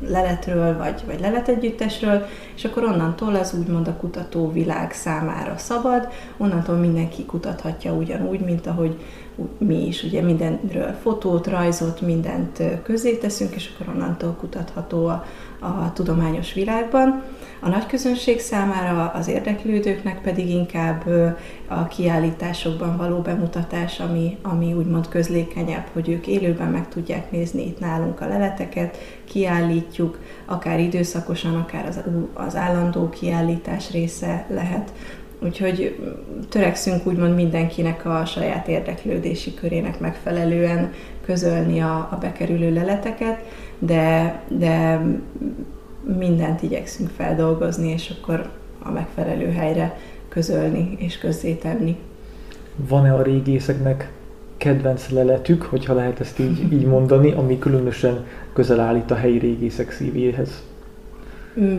leletről, 0.00 0.76
vagy, 0.76 1.02
vagy 1.06 1.20
leletegyüttesről, 1.20 2.26
és 2.54 2.64
akkor 2.64 2.84
onnantól 2.84 3.34
az 3.34 3.54
úgymond 3.58 3.88
a 3.88 3.96
kutató 3.96 4.52
világ 4.52 4.92
számára 4.92 5.56
szabad, 5.56 6.08
onnantól 6.36 6.76
mindenki 6.76 7.24
kutathatja 7.24 7.92
ugyanúgy, 7.92 8.40
mint 8.40 8.66
ahogy 8.66 8.96
mi 9.58 9.86
is, 9.86 10.02
ugye 10.02 10.22
mindenről 10.22 10.92
fotót, 11.02 11.46
rajzot, 11.46 12.00
mindent 12.00 12.62
közé 12.82 13.16
teszünk, 13.16 13.54
és 13.54 13.70
akkor 13.74 13.94
onnantól 13.94 14.32
kutatható 14.32 15.06
a, 15.06 15.24
a 15.60 15.92
tudományos 15.92 16.52
világban. 16.52 17.22
A 17.60 17.68
nagy 17.68 17.86
közönség 17.86 18.40
számára, 18.40 19.10
az 19.14 19.28
érdeklődőknek 19.28 20.20
pedig 20.20 20.48
inkább 20.48 21.04
a 21.68 21.86
kiállításokban 21.86 22.96
való 22.96 23.20
bemutatás, 23.20 24.00
ami, 24.00 24.36
ami 24.42 24.72
úgymond 24.72 25.08
közlékenyebb, 25.08 25.86
hogy 25.92 26.08
ők 26.08 26.26
élőben 26.26 26.68
meg 26.68 26.88
tudják 26.88 27.30
nézni 27.30 27.66
itt 27.66 27.78
nálunk 27.78 28.20
a 28.20 28.28
leleteket, 28.28 28.98
kiállítjuk, 29.24 30.18
akár 30.44 30.80
időszakosan, 30.80 31.54
akár 31.54 31.86
az, 31.86 32.00
az 32.34 32.56
állandó 32.56 33.08
kiállítás 33.08 33.90
része 33.90 34.46
lehet. 34.48 34.92
Úgyhogy 35.38 35.96
törekszünk 36.48 37.06
úgymond 37.06 37.34
mindenkinek 37.34 38.04
a 38.04 38.24
saját 38.24 38.68
érdeklődési 38.68 39.54
körének 39.54 40.00
megfelelően 40.00 40.92
közölni 41.24 41.80
a, 41.80 42.08
a 42.10 42.18
bekerülő 42.20 42.72
leleteket, 42.72 43.44
de, 43.78 44.34
de 44.48 45.06
mindent 46.18 46.62
igyekszünk 46.62 47.10
feldolgozni, 47.10 47.88
és 47.88 48.14
akkor 48.18 48.50
a 48.82 48.90
megfelelő 48.90 49.50
helyre 49.50 49.98
közölni 50.28 50.96
és 50.98 51.18
közzétenni. 51.18 51.96
Van-e 52.76 53.14
a 53.14 53.22
régészeknek 53.22 54.12
kedvenc 54.56 55.08
leletük, 55.08 55.62
hogyha 55.62 55.94
lehet 55.94 56.20
ezt 56.20 56.38
így, 56.38 56.72
így 56.72 56.84
mondani, 56.84 57.32
ami 57.32 57.58
különösen 57.58 58.24
közel 58.52 58.80
állít 58.80 59.10
a 59.10 59.14
helyi 59.14 59.38
régészek 59.38 59.90
szívéhez? 59.90 60.62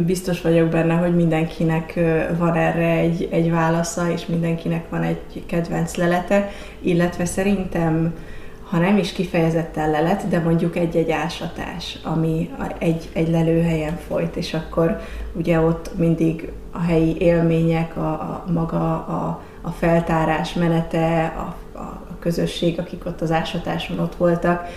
Biztos 0.06 0.42
vagyok 0.42 0.70
benne, 0.70 0.94
hogy 0.94 1.16
mindenkinek 1.16 2.00
van 2.38 2.54
erre 2.54 2.90
egy, 2.90 3.28
egy 3.32 3.52
válasza, 3.52 4.12
és 4.12 4.26
mindenkinek 4.26 4.90
van 4.90 5.02
egy 5.02 5.44
kedvenc 5.46 5.96
lelete, 5.96 6.50
illetve 6.82 7.26
szerintem 7.26 8.14
ha 8.70 8.78
nem 8.78 8.98
is 8.98 9.12
kifejezetten 9.12 9.92
lelet, 9.92 10.28
de 10.28 10.40
mondjuk 10.40 10.76
egy-egy 10.76 11.12
ásatás, 11.12 11.98
ami 12.04 12.50
egy, 12.78 13.10
egy 13.14 13.30
lelőhelyen 13.30 13.98
folyt, 14.08 14.36
és 14.36 14.54
akkor 14.54 15.00
ugye 15.34 15.60
ott 15.60 15.92
mindig 15.98 16.52
a 16.72 16.80
helyi 16.80 17.18
élmények, 17.20 17.98
a, 17.98 18.12
a 18.12 18.46
maga 18.54 18.94
a, 18.94 19.42
a 19.62 19.70
feltárás 19.70 20.54
menete, 20.54 21.34
a, 21.38 21.78
a 21.80 22.18
közösség, 22.20 22.80
akik 22.80 23.06
ott 23.06 23.22
az 23.22 23.32
ásatáson 23.32 24.00
ott 24.00 24.16
voltak, 24.16 24.68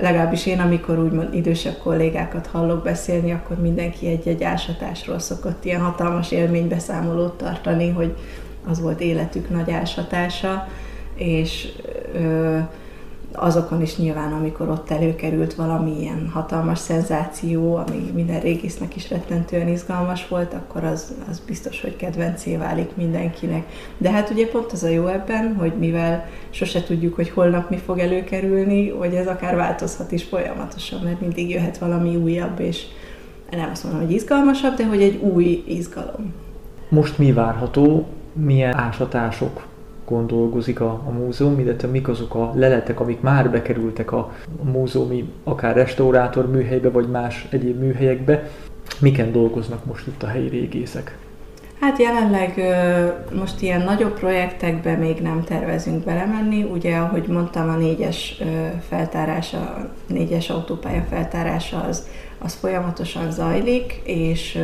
legalábbis 0.00 0.46
én, 0.46 0.60
amikor 0.60 0.98
úgymond 0.98 1.34
idősebb 1.34 1.78
kollégákat 1.82 2.46
hallok 2.46 2.82
beszélni, 2.82 3.32
akkor 3.32 3.56
mindenki 3.60 4.06
egy-egy 4.06 4.42
ásatásról 4.42 5.18
szokott 5.18 5.64
ilyen 5.64 5.80
hatalmas 5.80 6.30
élménybeszámolót 6.30 7.36
tartani, 7.36 7.90
hogy 7.90 8.16
az 8.66 8.80
volt 8.80 9.00
életük 9.00 9.50
nagy 9.50 9.70
ásatása, 9.70 10.68
és 11.14 11.68
ö, 12.14 12.58
azokon 13.32 13.82
is 13.82 13.96
nyilván, 13.96 14.32
amikor 14.32 14.68
ott 14.68 14.90
előkerült 14.90 15.54
valami 15.54 16.00
ilyen 16.00 16.30
hatalmas 16.32 16.78
szenzáció, 16.78 17.76
ami 17.76 18.10
minden 18.14 18.40
régésznek 18.40 18.96
is 18.96 19.10
rettentően 19.10 19.68
izgalmas 19.68 20.28
volt, 20.28 20.54
akkor 20.54 20.84
az, 20.84 21.14
az 21.30 21.42
biztos, 21.46 21.80
hogy 21.80 21.96
kedvencé 21.96 22.56
válik 22.56 22.96
mindenkinek. 22.96 23.66
De 23.98 24.10
hát 24.10 24.30
ugye 24.30 24.48
pont 24.48 24.72
az 24.72 24.82
a 24.82 24.88
jó 24.88 25.06
ebben, 25.06 25.54
hogy 25.54 25.72
mivel 25.78 26.26
sose 26.50 26.82
tudjuk, 26.82 27.14
hogy 27.14 27.30
holnap 27.30 27.70
mi 27.70 27.76
fog 27.76 27.98
előkerülni, 27.98 28.90
hogy 28.90 29.14
ez 29.14 29.26
akár 29.26 29.56
változhat 29.56 30.12
is 30.12 30.24
folyamatosan, 30.24 31.00
mert 31.04 31.20
mindig 31.20 31.50
jöhet 31.50 31.78
valami 31.78 32.16
újabb, 32.16 32.60
és 32.60 32.84
nem 33.50 33.70
azt 33.70 33.84
mondom, 33.84 34.02
hogy 34.02 34.12
izgalmasabb, 34.12 34.76
de 34.76 34.86
hogy 34.86 35.02
egy 35.02 35.16
új 35.16 35.64
izgalom. 35.66 36.32
Most 36.88 37.18
mi 37.18 37.32
várható, 37.32 38.06
milyen 38.32 38.76
ásatások 38.76 39.70
dolgozik 40.26 40.80
a, 40.80 41.02
a 41.06 41.10
múzeum, 41.10 41.58
illetve 41.58 41.88
mik 41.88 42.08
azok 42.08 42.34
a 42.34 42.52
leletek, 42.54 43.00
amik 43.00 43.20
már 43.20 43.50
bekerültek 43.50 44.12
a, 44.12 44.32
a 44.62 44.70
múzeumi, 44.70 45.32
akár 45.44 45.74
restaurátor 45.74 46.50
műhelybe, 46.50 46.90
vagy 46.90 47.08
más 47.08 47.46
egyéb 47.50 47.80
műhelyekbe. 47.80 48.50
Miken 49.00 49.32
dolgoznak 49.32 49.84
most 49.84 50.06
itt 50.06 50.22
a 50.22 50.26
helyi 50.26 50.48
régészek? 50.48 51.16
Hát 51.80 51.98
jelenleg 51.98 52.60
most 53.38 53.62
ilyen 53.62 53.80
nagyobb 53.80 54.18
projektekbe 54.18 54.96
még 54.96 55.20
nem 55.20 55.44
tervezünk 55.44 56.04
belemenni. 56.04 56.62
Ugye, 56.62 56.96
ahogy 56.96 57.26
mondtam, 57.26 57.68
a 57.68 57.76
négyes 57.76 58.42
feltárása, 58.88 59.58
a 59.58 59.90
négyes 60.06 60.50
autópálya 60.50 61.04
feltárása 61.10 61.84
az, 61.88 62.06
az 62.38 62.54
folyamatosan 62.54 63.30
zajlik, 63.30 64.00
és 64.04 64.58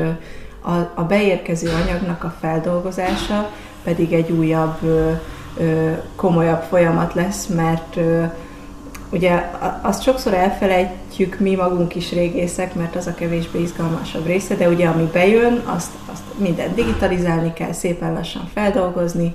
a, 0.61 0.73
a 0.95 1.05
beérkező 1.09 1.69
anyagnak 1.85 2.25
a 2.25 2.35
feldolgozása 2.41 3.51
pedig 3.89 4.13
egy 4.13 4.31
újabb 4.31 4.79
komolyabb 6.17 6.63
folyamat 6.63 7.15
lesz, 7.15 7.47
mert 7.47 7.97
ugye 9.11 9.51
azt 9.83 10.03
sokszor 10.03 10.35
elfelejtjük 10.35 11.39
mi 11.39 11.55
magunk 11.55 11.95
is 11.95 12.13
régészek, 12.13 12.75
mert 12.75 12.97
az 12.97 13.07
a 13.07 13.15
kevésbé 13.15 13.61
izgalmasabb 13.61 14.27
része, 14.27 14.55
de 14.55 14.69
ugye 14.69 14.87
ami 14.89 15.09
bejön, 15.13 15.63
azt, 15.65 15.91
azt 16.13 16.23
mindent 16.37 16.75
digitalizálni 16.75 17.53
kell, 17.53 17.73
szépen 17.73 18.13
lassan 18.13 18.49
feldolgozni, 18.55 19.35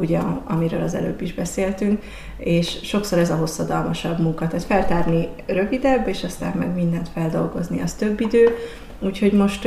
ugye 0.00 0.18
amiről 0.44 0.82
az 0.82 0.94
előbb 0.94 1.22
is 1.22 1.34
beszéltünk, 1.34 2.02
és 2.36 2.78
sokszor 2.82 3.18
ez 3.18 3.30
a 3.30 3.36
hosszadalmasabb 3.36 4.18
munka, 4.18 4.48
tehát 4.48 4.64
feltárni 4.64 5.28
rövidebb, 5.46 6.08
és 6.08 6.24
aztán 6.24 6.52
meg 6.58 6.74
mindent 6.74 7.08
feldolgozni, 7.14 7.80
az 7.80 7.92
több 7.92 8.20
idő, 8.20 8.56
Úgyhogy 8.98 9.32
most 9.32 9.64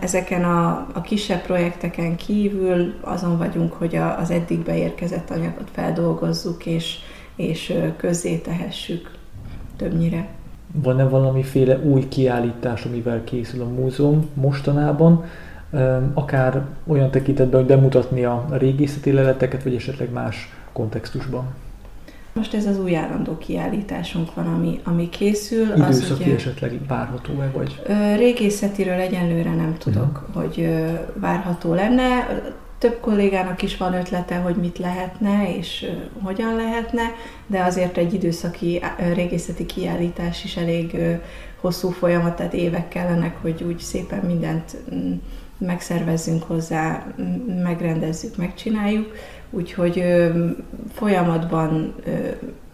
ezeken 0.00 0.44
a, 0.44 0.86
a 0.92 1.00
kisebb 1.00 1.40
projekteken 1.40 2.16
kívül 2.16 2.94
azon 3.00 3.38
vagyunk, 3.38 3.72
hogy 3.72 3.96
a, 3.96 4.18
az 4.18 4.30
eddig 4.30 4.58
beérkezett 4.58 5.30
anyagot 5.30 5.68
feldolgozzuk, 5.72 6.66
és, 6.66 6.98
és 7.36 7.74
közzé 7.96 8.36
tehessük 8.36 9.10
többnyire. 9.76 10.28
Van-e 10.72 11.04
valamiféle 11.04 11.78
új 11.78 12.08
kiállítás, 12.08 12.84
amivel 12.84 13.24
készül 13.24 13.62
a 13.62 13.68
múzeum 13.68 14.28
mostanában, 14.34 15.24
akár 16.14 16.64
olyan 16.86 17.10
tekintetben, 17.10 17.60
hogy 17.60 17.68
bemutatni 17.68 18.24
a 18.24 18.46
régészeti 18.50 19.12
leleteket, 19.12 19.62
vagy 19.62 19.74
esetleg 19.74 20.12
más 20.12 20.52
kontextusban? 20.72 21.54
Most 22.40 22.54
ez 22.54 22.66
az 22.66 22.78
új 22.78 22.96
állandó 22.96 23.38
kiállításunk 23.38 24.34
van, 24.34 24.46
ami, 24.46 24.80
ami 24.84 25.08
készül. 25.08 25.66
Időszaki 25.76 26.12
az, 26.12 26.20
ugye, 26.20 26.34
esetleg 26.34 26.86
várható-e, 26.86 27.50
vagy? 27.54 27.82
Régészetiről 28.16 28.94
egyenlőre 28.94 29.54
nem 29.54 29.76
tudok, 29.78 30.22
uh-huh. 30.28 30.42
hogy 30.42 30.68
várható 31.14 31.74
lenne. 31.74 32.26
Több 32.78 33.00
kollégának 33.00 33.62
is 33.62 33.76
van 33.76 33.94
ötlete, 33.94 34.36
hogy 34.36 34.54
mit 34.54 34.78
lehetne 34.78 35.56
és 35.56 35.86
hogyan 36.22 36.54
lehetne, 36.54 37.02
de 37.46 37.62
azért 37.62 37.96
egy 37.96 38.14
időszaki 38.14 38.82
régészeti 39.14 39.66
kiállítás 39.66 40.44
is 40.44 40.56
elég 40.56 40.96
hosszú 41.60 41.88
folyamat, 41.88 42.36
tehát 42.36 42.54
évek 42.54 42.88
kellenek, 42.88 43.36
hogy 43.42 43.62
úgy 43.62 43.78
szépen 43.78 44.24
mindent 44.24 44.76
mm, 44.94 45.12
megszervezzünk 45.60 46.42
hozzá, 46.42 47.06
megrendezzük, 47.62 48.36
megcsináljuk. 48.36 49.12
Úgyhogy 49.50 50.04
folyamatban 50.92 51.94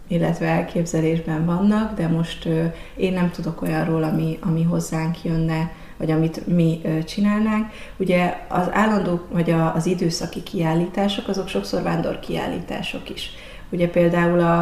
illetve 0.07 0.45
elképzelésben 0.45 1.45
vannak, 1.45 1.93
de 1.95 2.07
most 2.07 2.49
én 2.95 3.13
nem 3.13 3.31
tudok 3.31 3.61
olyanról, 3.61 4.03
ami, 4.03 4.37
ami 4.41 4.63
hozzánk 4.63 5.23
jönne, 5.23 5.71
vagy 5.97 6.11
amit 6.11 6.47
mi 6.47 6.81
csinálnánk. 7.05 7.71
Ugye 7.97 8.45
az 8.47 8.67
állandó, 8.71 9.19
vagy 9.31 9.51
az 9.73 9.85
időszaki 9.85 10.43
kiállítások, 10.43 11.27
azok 11.27 11.47
sokszor 11.47 11.81
vándor 11.81 12.19
kiállítások 12.19 13.09
is. 13.09 13.29
Ugye 13.69 13.89
például 13.89 14.39
a, 14.39 14.57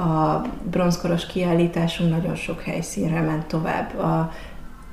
a 0.00 0.42
bronzkoros 0.70 1.26
kiállításunk 1.26 2.10
nagyon 2.10 2.34
sok 2.34 2.62
helyszínre 2.62 3.20
ment 3.20 3.46
tovább. 3.46 3.98
A 3.98 4.32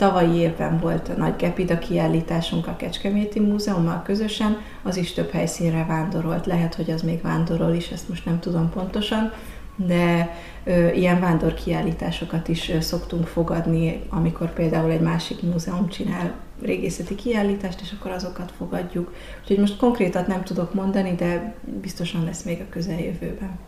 Tavalyi 0.02 0.38
évben 0.38 0.80
volt 0.80 1.10
a 1.10 1.18
nagy 1.18 1.36
Gepida 1.36 1.80
kiállításunk 1.80 2.68
a 2.68 2.76
Kecskeméti 2.76 3.40
Múzeummal 3.40 4.02
közösen, 4.06 4.58
az 4.84 4.98
is 4.98 5.14
több 5.14 5.30
helyszínre 5.32 5.86
vándorolt. 5.88 6.46
Lehet, 6.46 6.76
hogy 6.76 6.92
az 6.92 7.02
még 7.02 7.22
vándorol 7.22 7.74
is, 7.74 7.90
ezt 7.90 8.10
most 8.10 8.26
nem 8.26 8.40
tudom 8.40 8.70
pontosan, 8.70 9.32
de 9.76 10.36
ö, 10.64 10.92
ilyen 10.92 11.20
vándor 11.20 11.54
kiállításokat 11.54 12.48
is 12.48 12.70
ö, 12.70 12.80
szoktunk 12.80 13.28
fogadni, 13.28 14.02
amikor 14.10 14.54
például 14.54 14.92
egy 14.92 15.02
másik 15.02 15.42
múzeum 15.42 15.88
csinál 15.88 16.34
régészeti 16.62 17.16
kiállítást, 17.16 17.82
és 17.82 17.96
akkor 18.00 18.12
azokat 18.12 18.52
fogadjuk. 18.58 19.14
Úgyhogy 19.42 19.60
most 19.60 19.78
konkrétat 19.78 20.28
nem 20.28 20.44
tudok 20.44 20.74
mondani, 20.74 21.16
de 21.16 21.56
biztosan 21.82 22.24
lesz 22.24 22.44
még 22.44 22.62
a 22.62 22.70
közeljövőben. 22.70 23.60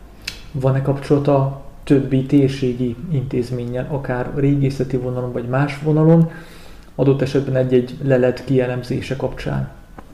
Van-e 0.52 0.82
kapcsolata 0.82 1.64
többi 1.84 2.26
térségi 2.26 2.96
intézménnyel, 3.12 3.88
akár 3.90 4.30
régészeti 4.34 4.96
vonalon 4.96 5.32
vagy 5.32 5.48
más 5.48 5.78
vonalon, 5.82 6.30
adott 6.94 7.22
esetben 7.22 7.56
egy-egy 7.56 7.96
lelet 8.02 8.44
kielemzése 8.44 9.16
kapcsán. 9.16 9.70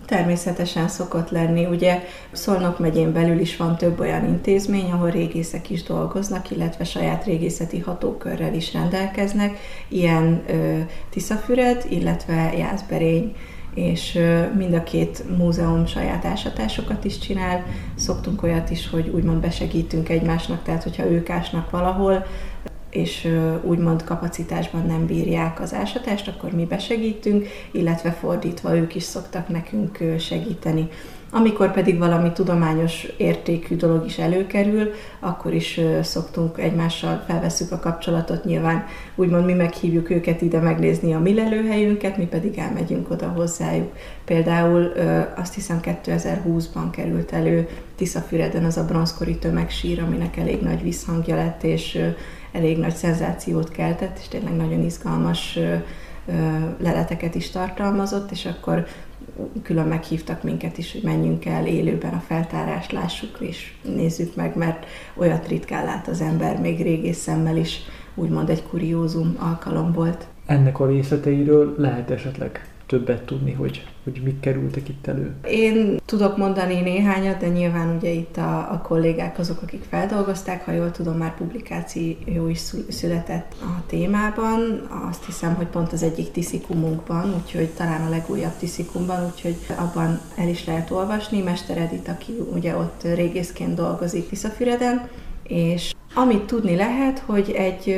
Természetesen 0.06 0.88
szokott 0.88 1.30
lenni. 1.30 1.66
Ugye 1.66 2.02
Szolnok 2.32 2.78
megyén 2.78 3.12
belül 3.12 3.38
is 3.38 3.56
van 3.56 3.76
több 3.76 4.00
olyan 4.00 4.24
intézmény, 4.24 4.90
ahol 4.90 5.10
régészek 5.10 5.70
is 5.70 5.82
dolgoznak, 5.82 6.50
illetve 6.50 6.84
saját 6.84 7.24
régészeti 7.24 7.78
hatókörrel 7.78 8.54
is 8.54 8.72
rendelkeznek. 8.72 9.58
Ilyen 9.88 10.42
ö, 10.48 10.78
Tiszafüred, 11.10 11.84
illetve 11.88 12.52
Jászberény 12.56 13.34
és 13.74 14.18
mind 14.56 14.74
a 14.74 14.82
két 14.82 15.36
múzeum 15.36 15.86
saját 15.86 16.24
ásatásokat 16.24 17.04
is 17.04 17.18
csinál. 17.18 17.64
Szoktunk 17.94 18.42
olyat 18.42 18.70
is, 18.70 18.90
hogy 18.90 19.08
úgymond 19.08 19.40
besegítünk 19.40 20.08
egymásnak, 20.08 20.62
tehát 20.62 20.82
hogyha 20.82 21.10
ők 21.10 21.30
ásnak 21.30 21.70
valahol, 21.70 22.26
és 22.90 23.28
úgymond 23.62 24.04
kapacitásban 24.04 24.86
nem 24.86 25.06
bírják 25.06 25.60
az 25.60 25.74
ásatást, 25.74 26.28
akkor 26.28 26.50
mi 26.50 26.64
besegítünk, 26.64 27.46
illetve 27.70 28.10
fordítva 28.10 28.76
ők 28.76 28.94
is 28.94 29.02
szoktak 29.02 29.48
nekünk 29.48 29.98
segíteni. 30.18 30.88
Amikor 31.32 31.72
pedig 31.72 31.98
valami 31.98 32.32
tudományos 32.32 33.06
értékű 33.16 33.76
dolog 33.76 34.06
is 34.06 34.18
előkerül, 34.18 34.90
akkor 35.20 35.54
is 35.54 35.80
szoktunk 36.02 36.58
egymással 36.58 37.22
felveszük 37.26 37.72
a 37.72 37.78
kapcsolatot, 37.78 38.44
nyilván 38.44 38.84
úgymond 39.14 39.44
mi 39.44 39.52
meghívjuk 39.52 40.10
őket 40.10 40.42
ide 40.42 40.60
megnézni 40.60 41.14
a 41.14 41.18
mi 41.18 41.34
lelőhelyünket, 41.34 42.16
mi 42.16 42.24
pedig 42.24 42.58
elmegyünk 42.58 43.10
oda 43.10 43.26
hozzájuk. 43.26 43.92
Például 44.24 44.92
azt 45.36 45.54
hiszem 45.54 45.80
2020-ban 45.82 46.88
került 46.90 47.32
elő 47.32 47.68
Tiszafüreden 47.96 48.64
az 48.64 48.76
a 48.76 48.84
bronzkori 48.84 49.36
tömegsír, 49.36 50.02
aminek 50.02 50.36
elég 50.36 50.60
nagy 50.60 50.82
visszhangja 50.82 51.34
lett, 51.34 51.62
és 51.62 51.98
elég 52.52 52.78
nagy 52.78 52.94
szenzációt 52.94 53.70
keltett, 53.70 54.18
és 54.20 54.28
tényleg 54.28 54.56
nagyon 54.56 54.84
izgalmas 54.84 55.58
leleteket 56.78 57.34
is 57.34 57.50
tartalmazott, 57.50 58.30
és 58.30 58.46
akkor 58.46 58.86
külön 59.62 59.86
meghívtak 59.86 60.42
minket 60.42 60.78
is, 60.78 60.92
hogy 60.92 61.02
menjünk 61.02 61.44
el 61.44 61.66
élőben 61.66 62.12
a 62.12 62.22
feltárást, 62.26 62.92
lássuk 62.92 63.36
és 63.40 63.72
nézzük 63.82 64.36
meg, 64.36 64.56
mert 64.56 64.86
olyat 65.16 65.48
ritkán 65.48 65.84
lát 65.84 66.08
az 66.08 66.20
ember, 66.20 66.60
még 66.60 66.82
régész 66.82 67.18
szemmel 67.18 67.56
is, 67.56 67.78
úgymond 68.14 68.48
egy 68.50 68.62
kuriózum 68.62 69.36
alkalom 69.38 69.92
volt. 69.92 70.26
Ennek 70.46 70.80
a 70.80 70.86
részleteiről 70.86 71.74
lehet 71.78 72.10
esetleg 72.10 72.69
többet 72.90 73.22
tudni, 73.22 73.52
hogy, 73.52 73.86
hogy 74.04 74.20
mik 74.24 74.40
kerültek 74.40 74.88
itt 74.88 75.06
elő? 75.06 75.34
Én 75.44 76.00
tudok 76.04 76.36
mondani 76.36 76.80
néhányat, 76.80 77.38
de 77.38 77.48
nyilván 77.48 77.96
ugye 77.96 78.10
itt 78.10 78.36
a, 78.36 78.72
a 78.72 78.80
kollégák 78.84 79.38
azok, 79.38 79.62
akik 79.62 79.82
feldolgozták, 79.88 80.64
ha 80.64 80.72
jól 80.72 80.90
tudom, 80.90 81.16
már 81.16 81.34
publikáció 81.34 82.48
is 82.48 82.60
született 82.88 83.54
a 83.60 83.86
témában. 83.86 84.88
Azt 85.08 85.24
hiszem, 85.24 85.54
hogy 85.54 85.66
pont 85.66 85.92
az 85.92 86.02
egyik 86.02 86.30
tiszikumunkban, 86.30 87.34
úgyhogy 87.42 87.68
talán 87.68 88.06
a 88.06 88.10
legújabb 88.10 88.56
tiszikumban, 88.58 89.24
úgyhogy 89.24 89.56
abban 89.76 90.20
el 90.36 90.48
is 90.48 90.64
lehet 90.64 90.90
olvasni. 90.90 91.42
Mester 91.42 91.78
Edith, 91.78 92.10
aki 92.10 92.32
ugye 92.54 92.76
ott 92.76 93.02
régészként 93.14 93.74
dolgozik 93.74 94.28
Tiszafüreden, 94.28 95.08
és 95.42 95.94
amit 96.14 96.42
tudni 96.42 96.76
lehet, 96.76 97.18
hogy 97.18 97.50
egy, 97.50 97.88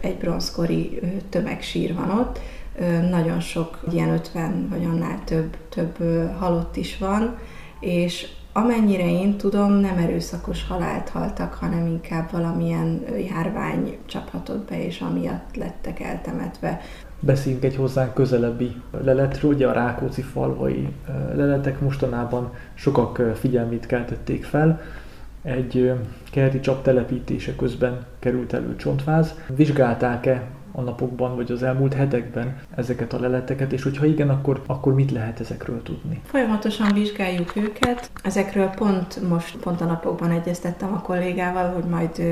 egy 0.00 0.16
bronzkori 0.16 1.00
tömegsír 1.28 1.94
van 1.94 2.10
ott, 2.10 2.40
nagyon 3.10 3.40
sok, 3.40 3.78
ilyen 3.92 4.08
50 4.08 4.68
vagy 4.70 4.84
annál 4.84 5.20
több, 5.24 5.56
több 5.68 5.96
halott 6.38 6.76
is 6.76 6.98
van, 6.98 7.36
és 7.80 8.26
amennyire 8.52 9.10
én 9.10 9.36
tudom, 9.36 9.72
nem 9.72 9.96
erőszakos 9.98 10.66
halált 10.66 11.08
haltak, 11.08 11.54
hanem 11.54 11.86
inkább 11.86 12.30
valamilyen 12.30 13.04
járvány 13.30 13.96
csaphatott 14.06 14.68
be, 14.68 14.84
és 14.84 15.00
amiatt 15.00 15.56
lettek 15.56 16.00
eltemetve. 16.00 16.80
Beszéljünk 17.20 17.64
egy 17.64 17.76
hozzánk 17.76 18.14
közelebbi 18.14 18.76
leletről, 19.04 19.52
ugye 19.52 19.68
a 19.68 19.72
Rákóczi 19.72 20.22
falvai 20.22 20.88
leletek 21.34 21.80
mostanában 21.80 22.52
sokak 22.74 23.22
figyelmét 23.34 23.86
keltették 23.86 24.44
fel. 24.44 24.80
Egy 25.42 25.92
kerti 26.30 26.60
csap 26.60 26.82
telepítése 26.82 27.56
közben 27.56 28.06
került 28.18 28.52
elő 28.52 28.76
csontváz. 28.76 29.34
Vizsgálták-e 29.56 30.42
a 30.78 30.82
napokban, 30.82 31.36
vagy 31.36 31.50
az 31.50 31.62
elmúlt 31.62 31.94
hetekben 31.94 32.58
ezeket 32.74 33.12
a 33.12 33.20
leleteket, 33.20 33.72
és 33.72 33.82
hogyha 33.82 34.06
igen, 34.06 34.28
akkor, 34.28 34.62
akkor 34.66 34.94
mit 34.94 35.10
lehet 35.10 35.40
ezekről 35.40 35.82
tudni? 35.82 36.20
Folyamatosan 36.24 36.92
vizsgáljuk 36.94 37.56
őket. 37.56 38.10
Ezekről 38.22 38.66
pont 38.66 39.28
most, 39.28 39.56
pont 39.56 39.80
a 39.80 39.84
napokban 39.84 40.30
egyeztettem 40.30 40.92
a 40.92 41.00
kollégával, 41.00 41.72
hogy 41.72 41.84
majd 41.84 42.22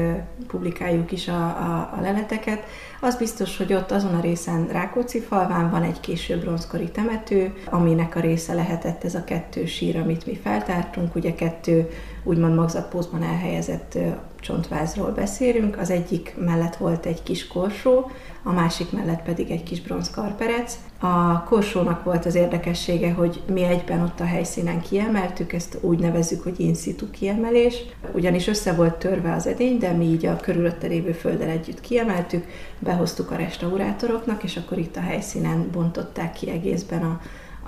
publikáljuk 0.46 1.12
is 1.12 1.28
a, 1.28 1.44
a, 1.44 1.92
a 1.96 2.00
leleteket. 2.00 2.64
Az 3.00 3.16
biztos, 3.16 3.56
hogy 3.56 3.72
ott 3.72 3.90
azon 3.90 4.14
a 4.14 4.20
részen 4.20 4.66
Rákóczi 4.66 5.20
falván 5.20 5.70
van 5.70 5.82
egy 5.82 6.00
késő 6.00 6.38
bronzkori 6.38 6.90
temető, 6.90 7.52
aminek 7.70 8.16
a 8.16 8.20
része 8.20 8.54
lehetett 8.54 9.04
ez 9.04 9.14
a 9.14 9.24
kettő 9.24 9.66
sír, 9.66 9.96
amit 9.96 10.26
mi 10.26 10.36
feltártunk, 10.36 11.14
ugye 11.14 11.34
kettő 11.34 11.88
úgymond 12.24 12.54
magzatpózban 12.54 13.22
elhelyezett 13.22 13.98
csontvázról 14.40 15.10
beszélünk. 15.10 15.78
Az 15.78 15.90
egyik 15.90 16.34
mellett 16.38 16.76
volt 16.76 17.06
egy 17.06 17.22
kis 17.22 17.46
korsó, 17.46 18.10
a 18.46 18.52
másik 18.52 18.90
mellett 18.92 19.22
pedig 19.22 19.50
egy 19.50 19.62
kis 19.62 19.80
bronzkarperec. 19.80 20.78
A 20.98 21.42
korsónak 21.42 22.04
volt 22.04 22.26
az 22.26 22.34
érdekessége, 22.34 23.12
hogy 23.12 23.42
mi 23.52 23.62
egyben 23.62 24.02
ott 24.02 24.20
a 24.20 24.24
helyszínen 24.24 24.80
kiemeltük, 24.80 25.52
ezt 25.52 25.78
úgy 25.80 25.98
nevezzük, 25.98 26.42
hogy 26.42 26.60
in 26.60 26.74
situ 26.74 27.10
kiemelés, 27.10 27.82
ugyanis 28.12 28.46
össze 28.46 28.72
volt 28.72 28.94
törve 28.94 29.32
az 29.32 29.46
edény, 29.46 29.78
de 29.78 29.92
mi 29.92 30.04
így 30.04 30.26
a 30.26 30.36
körülötte 30.36 30.86
lévő 30.86 31.12
földdel 31.12 31.48
együtt 31.48 31.80
kiemeltük, 31.80 32.46
behoztuk 32.78 33.30
a 33.30 33.36
restaurátoroknak, 33.36 34.42
és 34.42 34.56
akkor 34.56 34.78
itt 34.78 34.96
a 34.96 35.00
helyszínen 35.00 35.68
bontották 35.72 36.32
ki 36.32 36.50
egészben 36.50 37.02
a, 37.02 37.20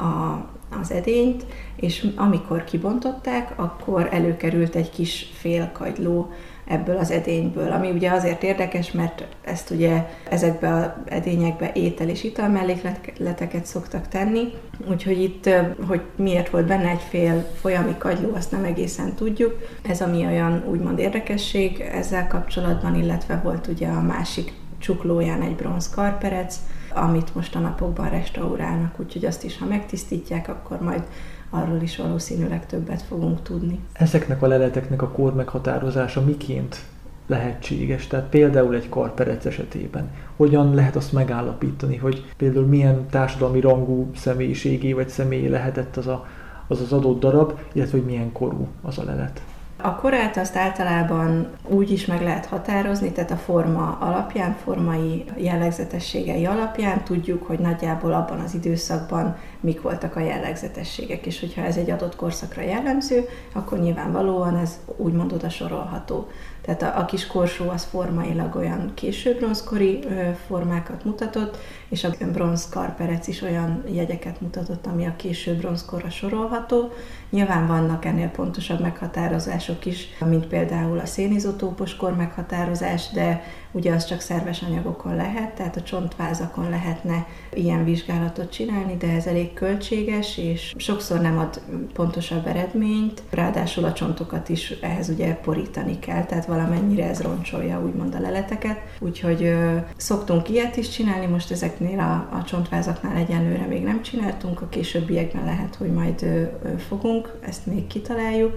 a, 0.02 0.50
az 0.80 0.90
edényt, 0.90 1.46
és 1.76 2.06
amikor 2.16 2.64
kibontották, 2.64 3.52
akkor 3.56 4.08
előkerült 4.10 4.74
egy 4.74 4.90
kis 4.90 5.30
félkagyló 5.38 6.32
ebből 6.68 6.96
az 6.96 7.11
edényből, 7.11 7.72
ami 7.72 7.90
ugye 7.90 8.11
azért 8.11 8.42
érdekes, 8.42 8.92
mert 8.92 9.26
ezt 9.44 9.70
ugye 9.70 10.07
ezekbe 10.31 10.72
az 10.74 10.87
edényekbe 11.04 11.70
étel 11.74 12.09
és 12.09 12.24
ital 12.24 12.48
mellékleteket 12.48 13.66
szoktak 13.66 14.09
tenni, 14.09 14.52
úgyhogy 14.90 15.22
itt, 15.22 15.50
hogy 15.87 16.00
miért 16.16 16.50
volt 16.50 16.66
benne 16.66 16.88
egy 16.88 17.02
fél 17.09 17.46
folyami 17.61 17.94
kagyló, 17.98 18.35
azt 18.35 18.50
nem 18.50 18.64
egészen 18.64 19.14
tudjuk. 19.14 19.68
Ez 19.83 20.00
ami 20.00 20.26
olyan 20.26 20.64
úgymond 20.70 20.98
érdekesség 20.98 21.81
ezzel 21.81 22.26
kapcsolatban, 22.26 22.94
illetve 22.94 23.40
volt 23.42 23.66
ugye 23.66 23.88
a 23.88 24.00
másik 24.00 24.52
csuklóján 24.78 25.42
egy 25.42 25.54
bronz 25.54 25.90
karperec, 25.90 26.57
amit 26.94 27.35
most 27.35 27.54
a 27.54 27.59
napokban 27.59 28.11
restaurálnak, 28.11 29.00
úgyhogy 29.00 29.24
azt 29.24 29.44
is, 29.44 29.59
ha 29.59 29.66
megtisztítják, 29.66 30.48
akkor 30.48 30.81
majd 30.81 31.02
arról 31.50 31.80
is 31.82 31.96
valószínűleg 31.96 32.66
többet 32.66 33.02
fogunk 33.02 33.42
tudni. 33.42 33.78
Ezeknek 33.92 34.42
a 34.42 34.46
leleteknek 34.46 35.02
a 35.02 35.08
kód 35.08 35.34
meghatározása 35.34 36.20
miként 36.20 36.84
lehetséges? 37.26 38.06
Tehát 38.06 38.28
például 38.28 38.74
egy 38.74 38.88
karperec 38.88 39.44
esetében 39.44 40.11
hogyan 40.37 40.74
lehet 40.74 40.96
azt 40.96 41.12
megállapítani, 41.12 41.96
hogy 41.96 42.24
például 42.37 42.66
milyen 42.66 43.06
társadalmi 43.11 43.61
rangú 43.61 44.11
személyiségé 44.14 44.92
vagy 44.92 45.08
személy 45.08 45.48
lehetett 45.48 45.96
az 45.96 46.06
a, 46.06 46.26
az, 46.66 46.80
az 46.80 46.92
adott 46.92 47.20
darab, 47.20 47.58
illetve 47.72 47.98
hogy 47.98 48.06
milyen 48.06 48.32
korú 48.32 48.66
az 48.82 48.98
a 48.98 49.04
lelet? 49.04 49.42
A 49.82 49.94
korát 49.94 50.36
azt 50.36 50.56
általában 50.56 51.50
úgy 51.64 51.90
is 51.90 52.06
meg 52.06 52.22
lehet 52.22 52.46
határozni, 52.46 53.12
tehát 53.12 53.30
a 53.30 53.36
forma 53.36 53.96
alapján, 54.00 54.56
formai 54.64 55.24
jellegzetességei 55.36 56.46
alapján 56.46 57.04
tudjuk, 57.04 57.46
hogy 57.46 57.58
nagyjából 57.58 58.12
abban 58.12 58.40
az 58.40 58.54
időszakban 58.54 59.36
mik 59.60 59.82
voltak 59.82 60.16
a 60.16 60.20
jellegzetességek, 60.20 61.26
és 61.26 61.40
hogyha 61.40 61.62
ez 61.62 61.76
egy 61.76 61.90
adott 61.90 62.16
korszakra 62.16 62.62
jellemző, 62.62 63.24
akkor 63.52 63.78
nyilvánvalóan 63.78 64.56
ez 64.56 64.78
úgymond 64.96 65.32
oda 65.32 65.48
sorolható. 65.48 66.28
Tehát 66.68 66.96
a, 66.96 67.00
a 67.00 67.04
kis 67.04 67.26
korsó 67.26 67.68
az 67.68 67.85
formailag 67.85 68.57
olyan 68.57 68.92
késő 68.94 69.35
bronzkori 69.35 70.04
formákat 70.46 71.04
mutatott, 71.04 71.57
és 71.88 72.04
a 72.04 72.11
bronz 72.33 72.68
karperec 72.68 73.26
is 73.26 73.42
olyan 73.42 73.83
jegyeket 73.87 74.40
mutatott, 74.40 74.87
ami 74.87 75.07
a 75.07 75.16
késő 75.16 75.54
bronzkorra 75.54 76.11
sorolható. 76.11 76.92
Nyilván 77.31 77.66
vannak 77.66 78.04
ennél 78.04 78.28
pontosabb 78.28 78.81
meghatározások 78.81 79.87
is, 79.87 80.09
mint 80.26 80.46
például 80.46 80.98
a 80.98 81.07
szénizotópos 81.07 81.96
kor 81.96 82.16
meghatározás, 82.16 83.11
de 83.11 83.42
ugye 83.78 83.92
az 83.92 84.04
csak 84.04 84.20
szerves 84.20 84.62
anyagokon 84.62 85.16
lehet, 85.16 85.54
tehát 85.54 85.76
a 85.76 85.82
csontvázakon 85.82 86.70
lehetne 86.70 87.26
ilyen 87.52 87.84
vizsgálatot 87.84 88.52
csinálni, 88.52 88.96
de 88.96 89.12
ez 89.12 89.26
elég 89.26 89.52
költséges, 89.52 90.38
és 90.38 90.74
sokszor 90.76 91.20
nem 91.20 91.38
ad 91.38 91.60
pontosabb 91.92 92.46
eredményt, 92.46 93.22
ráadásul 93.30 93.84
a 93.84 93.92
csontokat 93.92 94.48
is 94.48 94.70
ehhez 94.70 95.08
ugye 95.08 95.34
porítani 95.34 95.98
kell, 95.98 96.24
tehát 96.24 96.46
valamennyire 96.46 97.08
ez 97.08 97.20
roncsolja 97.20 97.82
úgymond 97.82 98.14
a 98.14 98.20
leleteket, 98.20 98.78
úgyhogy 98.98 99.42
ö, 99.42 99.76
szoktunk 99.96 100.48
ilyet 100.48 100.76
is 100.76 100.88
csinálni, 100.88 101.26
most 101.26 101.50
ezeknél 101.50 101.98
a, 101.98 102.36
a 102.36 102.44
csontvázaknál 102.44 103.16
egyenlőre 103.16 103.66
még 103.66 103.82
nem 103.82 104.02
csináltunk, 104.02 104.60
a 104.60 104.68
későbbiekben 104.68 105.44
lehet, 105.44 105.74
hogy 105.74 105.92
majd 105.92 106.22
ö, 106.22 106.42
ö, 106.62 106.78
fogunk, 106.88 107.38
ezt 107.40 107.66
még 107.66 107.86
kitaláljuk, 107.86 108.52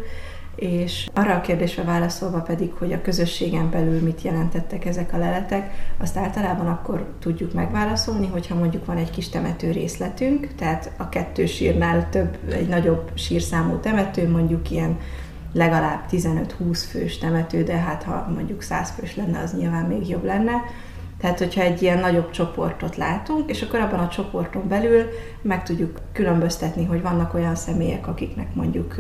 és 0.55 1.09
arra 1.13 1.33
a 1.33 1.41
kérdésre 1.41 1.83
válaszolva 1.83 2.41
pedig, 2.41 2.71
hogy 2.73 2.93
a 2.93 3.01
közösségen 3.01 3.69
belül 3.69 4.01
mit 4.01 4.21
jelentettek 4.21 4.85
ezek 4.85 5.13
a 5.13 5.17
leletek, 5.17 5.93
azt 5.97 6.17
általában 6.17 6.67
akkor 6.67 7.05
tudjuk 7.19 7.53
megválaszolni, 7.53 8.27
hogyha 8.27 8.55
mondjuk 8.55 8.85
van 8.85 8.97
egy 8.97 9.09
kis 9.09 9.29
temető 9.29 9.71
részletünk, 9.71 10.47
tehát 10.55 10.91
a 10.97 11.09
kettő 11.09 11.45
sírnál 11.45 12.09
több, 12.09 12.37
egy 12.51 12.67
nagyobb 12.67 13.11
sírszámú 13.13 13.75
temető, 13.75 14.29
mondjuk 14.29 14.71
ilyen 14.71 14.97
legalább 15.53 16.03
15-20 16.11 16.83
fős 16.89 17.17
temető, 17.17 17.63
de 17.63 17.77
hát 17.77 18.03
ha 18.03 18.31
mondjuk 18.35 18.61
100 18.61 18.89
fős 18.89 19.15
lenne, 19.15 19.39
az 19.39 19.53
nyilván 19.57 19.85
még 19.85 20.09
jobb 20.09 20.23
lenne. 20.23 20.53
Tehát, 21.19 21.37
hogyha 21.37 21.61
egy 21.61 21.81
ilyen 21.81 21.99
nagyobb 21.99 22.31
csoportot 22.31 22.95
látunk, 22.95 23.49
és 23.49 23.61
akkor 23.61 23.79
abban 23.79 23.99
a 23.99 24.07
csoporton 24.07 24.67
belül 24.67 25.03
meg 25.41 25.63
tudjuk 25.63 25.99
különböztetni, 26.13 26.85
hogy 26.85 27.01
vannak 27.01 27.33
olyan 27.33 27.55
személyek, 27.55 28.07
akiknek 28.07 28.55
mondjuk 28.55 28.95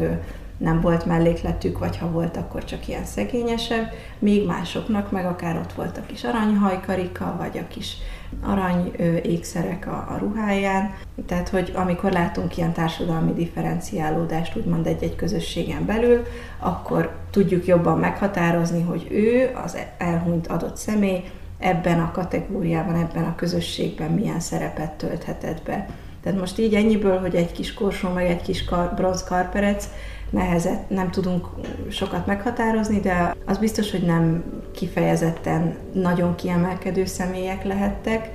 nem 0.61 0.81
volt 0.81 1.05
mellékletük, 1.05 1.79
vagy 1.79 1.97
ha 1.97 2.11
volt, 2.11 2.37
akkor 2.37 2.63
csak 2.63 2.87
ilyen 2.87 3.05
szegényesebb, 3.05 3.91
míg 4.19 4.45
másoknak 4.45 5.11
meg 5.11 5.25
akár 5.25 5.57
ott 5.57 5.73
volt 5.73 5.97
a 5.97 6.05
kis 6.05 6.23
aranyhajkarika, 6.23 7.35
vagy 7.37 7.57
a 7.57 7.67
kis 7.67 7.97
arany 8.41 8.91
ékszerek 9.23 9.87
a, 9.87 10.07
a 10.09 10.17
ruháján. 10.17 10.93
Tehát, 11.25 11.49
hogy 11.49 11.71
amikor 11.75 12.11
látunk 12.11 12.57
ilyen 12.57 12.73
társadalmi 12.73 13.33
differenciálódást, 13.33 14.55
úgymond 14.55 14.87
egy-egy 14.87 15.15
közösségen 15.15 15.85
belül, 15.85 16.23
akkor 16.59 17.15
tudjuk 17.29 17.65
jobban 17.65 17.99
meghatározni, 17.99 18.81
hogy 18.81 19.07
ő, 19.11 19.51
az 19.63 19.77
elhunyt 19.97 20.47
adott 20.47 20.77
személy, 20.77 21.23
ebben 21.59 21.99
a 21.99 22.11
kategóriában, 22.11 22.95
ebben 22.95 23.23
a 23.23 23.35
közösségben 23.35 24.11
milyen 24.11 24.39
szerepet 24.39 24.91
tölthetett 24.91 25.63
be. 25.63 25.87
Tehát 26.23 26.39
most 26.39 26.59
így 26.59 26.73
ennyiből, 26.73 27.19
hogy 27.19 27.35
egy 27.35 27.51
kis 27.51 27.73
korsó, 27.73 28.09
meg 28.09 28.25
egy 28.25 28.41
kis 28.41 28.63
kar, 28.63 28.93
bronz 28.95 29.23
karperec, 29.23 29.89
nehezet, 30.31 30.89
nem 30.89 31.11
tudunk 31.11 31.47
sokat 31.89 32.25
meghatározni, 32.25 32.99
de 32.99 33.35
az 33.45 33.57
biztos, 33.57 33.91
hogy 33.91 34.03
nem 34.03 34.43
kifejezetten 34.71 35.75
nagyon 35.93 36.35
kiemelkedő 36.35 37.05
személyek 37.05 37.63
lehettek, 37.63 38.29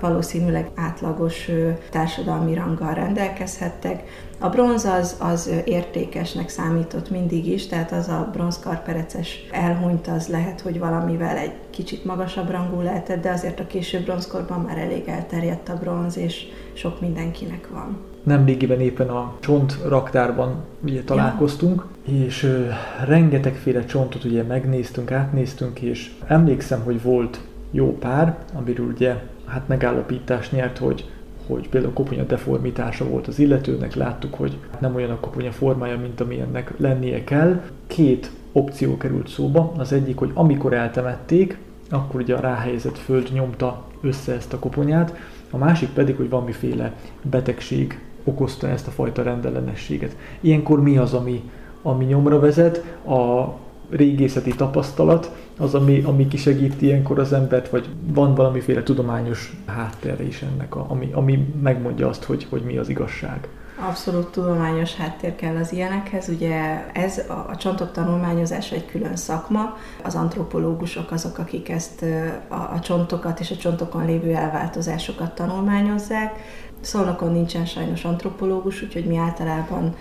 valószínűleg 0.00 0.70
átlagos 0.74 1.50
társadalmi 1.90 2.54
ranggal 2.54 2.94
rendelkezhettek. 2.94 4.02
A 4.38 4.48
bronz 4.48 4.84
az, 4.84 5.16
az 5.18 5.50
értékesnek 5.64 6.48
számított 6.48 7.10
mindig 7.10 7.46
is, 7.46 7.66
tehát 7.66 7.92
az 7.92 8.08
a 8.08 8.28
bronzkarpereces 8.32 9.46
elhunyt 9.50 10.06
az 10.06 10.28
lehet, 10.28 10.60
hogy 10.60 10.78
valamivel 10.78 11.36
egy 11.36 11.52
kicsit 11.70 12.04
magasabb 12.04 12.50
rangú 12.50 12.80
lehetett, 12.80 13.22
de 13.22 13.30
azért 13.30 13.60
a 13.60 13.66
később 13.66 14.04
bronzkorban 14.04 14.60
már 14.60 14.78
elég 14.78 15.08
elterjedt 15.08 15.68
a 15.68 15.78
bronz, 15.78 16.16
és 16.16 16.46
sok 16.72 17.00
mindenkinek 17.00 17.68
van. 17.68 18.09
Nemrégiben 18.22 18.80
éppen 18.80 19.08
a 19.08 19.34
csont 19.40 19.78
raktárban 19.88 20.54
ugye 20.84 21.02
találkoztunk, 21.02 21.84
ja. 22.06 22.24
és 22.24 22.42
ö, 22.42 22.66
rengetegféle 23.04 23.84
csontot 23.84 24.24
ugye 24.24 24.42
megnéztünk, 24.42 25.10
átnéztünk, 25.10 25.80
és 25.80 26.12
emlékszem, 26.26 26.80
hogy 26.80 27.02
volt 27.02 27.40
jó 27.70 27.98
pár, 27.98 28.38
amiről 28.54 28.86
ugye 28.86 29.22
hát 29.46 29.68
megállapítás 29.68 30.50
nyert, 30.50 30.78
hogy 30.78 31.04
hogy 31.46 31.68
például 31.68 31.92
koponya 31.92 32.22
deformitása 32.22 33.04
volt 33.08 33.26
az 33.26 33.38
illetőnek, 33.38 33.94
láttuk, 33.94 34.34
hogy 34.34 34.58
nem 34.78 34.94
olyan 34.94 35.10
a 35.10 35.20
koponya 35.20 35.52
formája, 35.52 35.98
mint 35.98 36.20
amilyennek 36.20 36.72
lennie 36.76 37.24
kell. 37.24 37.62
Két 37.86 38.30
opció 38.52 38.96
került 38.96 39.28
szóba. 39.28 39.72
Az 39.76 39.92
egyik, 39.92 40.16
hogy 40.18 40.30
amikor 40.34 40.72
eltemették, 40.72 41.58
akkor 41.90 42.20
ugye 42.20 42.34
a 42.34 42.40
ráhelyezett 42.40 42.98
föld 42.98 43.28
nyomta 43.32 43.84
össze 44.00 44.32
ezt 44.32 44.52
a 44.52 44.58
koponyát, 44.58 45.16
a 45.50 45.56
másik 45.56 45.88
pedig, 45.88 46.16
hogy 46.16 46.28
valamiféle 46.28 46.94
betegség 47.22 48.00
okozta 48.24 48.68
ezt 48.68 48.86
a 48.86 48.90
fajta 48.90 49.22
rendellenességet. 49.22 50.16
Ilyenkor 50.40 50.82
mi 50.82 50.96
az, 50.96 51.14
ami, 51.14 51.50
ami 51.82 52.04
nyomra 52.04 52.38
vezet? 52.38 52.76
A 53.06 53.54
régészeti 53.90 54.54
tapasztalat, 54.54 55.30
az, 55.58 55.74
ami, 55.74 56.02
ami 56.02 56.28
kisegít 56.28 56.82
ilyenkor 56.82 57.18
az 57.18 57.32
embert, 57.32 57.68
vagy 57.68 57.88
van 58.06 58.34
valamiféle 58.34 58.82
tudományos 58.82 59.56
háttere 59.66 60.22
is 60.22 60.42
ennek, 60.42 60.76
a, 60.76 60.86
ami, 60.88 61.10
ami 61.12 61.54
megmondja 61.62 62.08
azt, 62.08 62.24
hogy, 62.24 62.46
hogy 62.50 62.62
mi 62.62 62.76
az 62.76 62.88
igazság. 62.88 63.48
Abszolút 63.88 64.30
tudományos 64.30 64.94
háttér 64.94 65.36
kell 65.36 65.56
az 65.56 65.72
ilyenekhez. 65.72 66.28
Ugye 66.28 66.84
ez 66.92 67.18
a, 67.28 67.46
a 67.48 67.56
csontok 67.56 67.92
tanulmányozása 67.92 68.74
egy 68.74 68.86
külön 68.86 69.16
szakma. 69.16 69.76
Az 70.04 70.14
antropológusok 70.14 71.10
azok, 71.10 71.38
akik 71.38 71.68
ezt 71.68 72.04
a, 72.48 72.54
a 72.54 72.78
csontokat 72.82 73.40
és 73.40 73.50
a 73.50 73.56
csontokon 73.56 74.06
lévő 74.06 74.34
elváltozásokat 74.34 75.34
tanulmányozzák. 75.34 76.32
Szolnokon 76.80 77.32
nincsen 77.32 77.66
sajnos 77.66 78.04
antropológus, 78.04 78.82
úgyhogy 78.82 79.04
mi 79.04 79.16
általában 79.16 79.94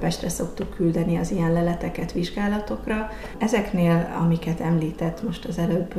Pestre 0.00 0.28
szoktuk 0.28 0.74
küldeni 0.74 1.16
az 1.16 1.30
ilyen 1.30 1.52
leleteket 1.52 2.12
vizsgálatokra. 2.12 3.10
Ezeknél, 3.38 4.16
amiket 4.20 4.60
említett 4.60 5.22
most 5.22 5.44
az 5.44 5.58
előbb, 5.58 5.94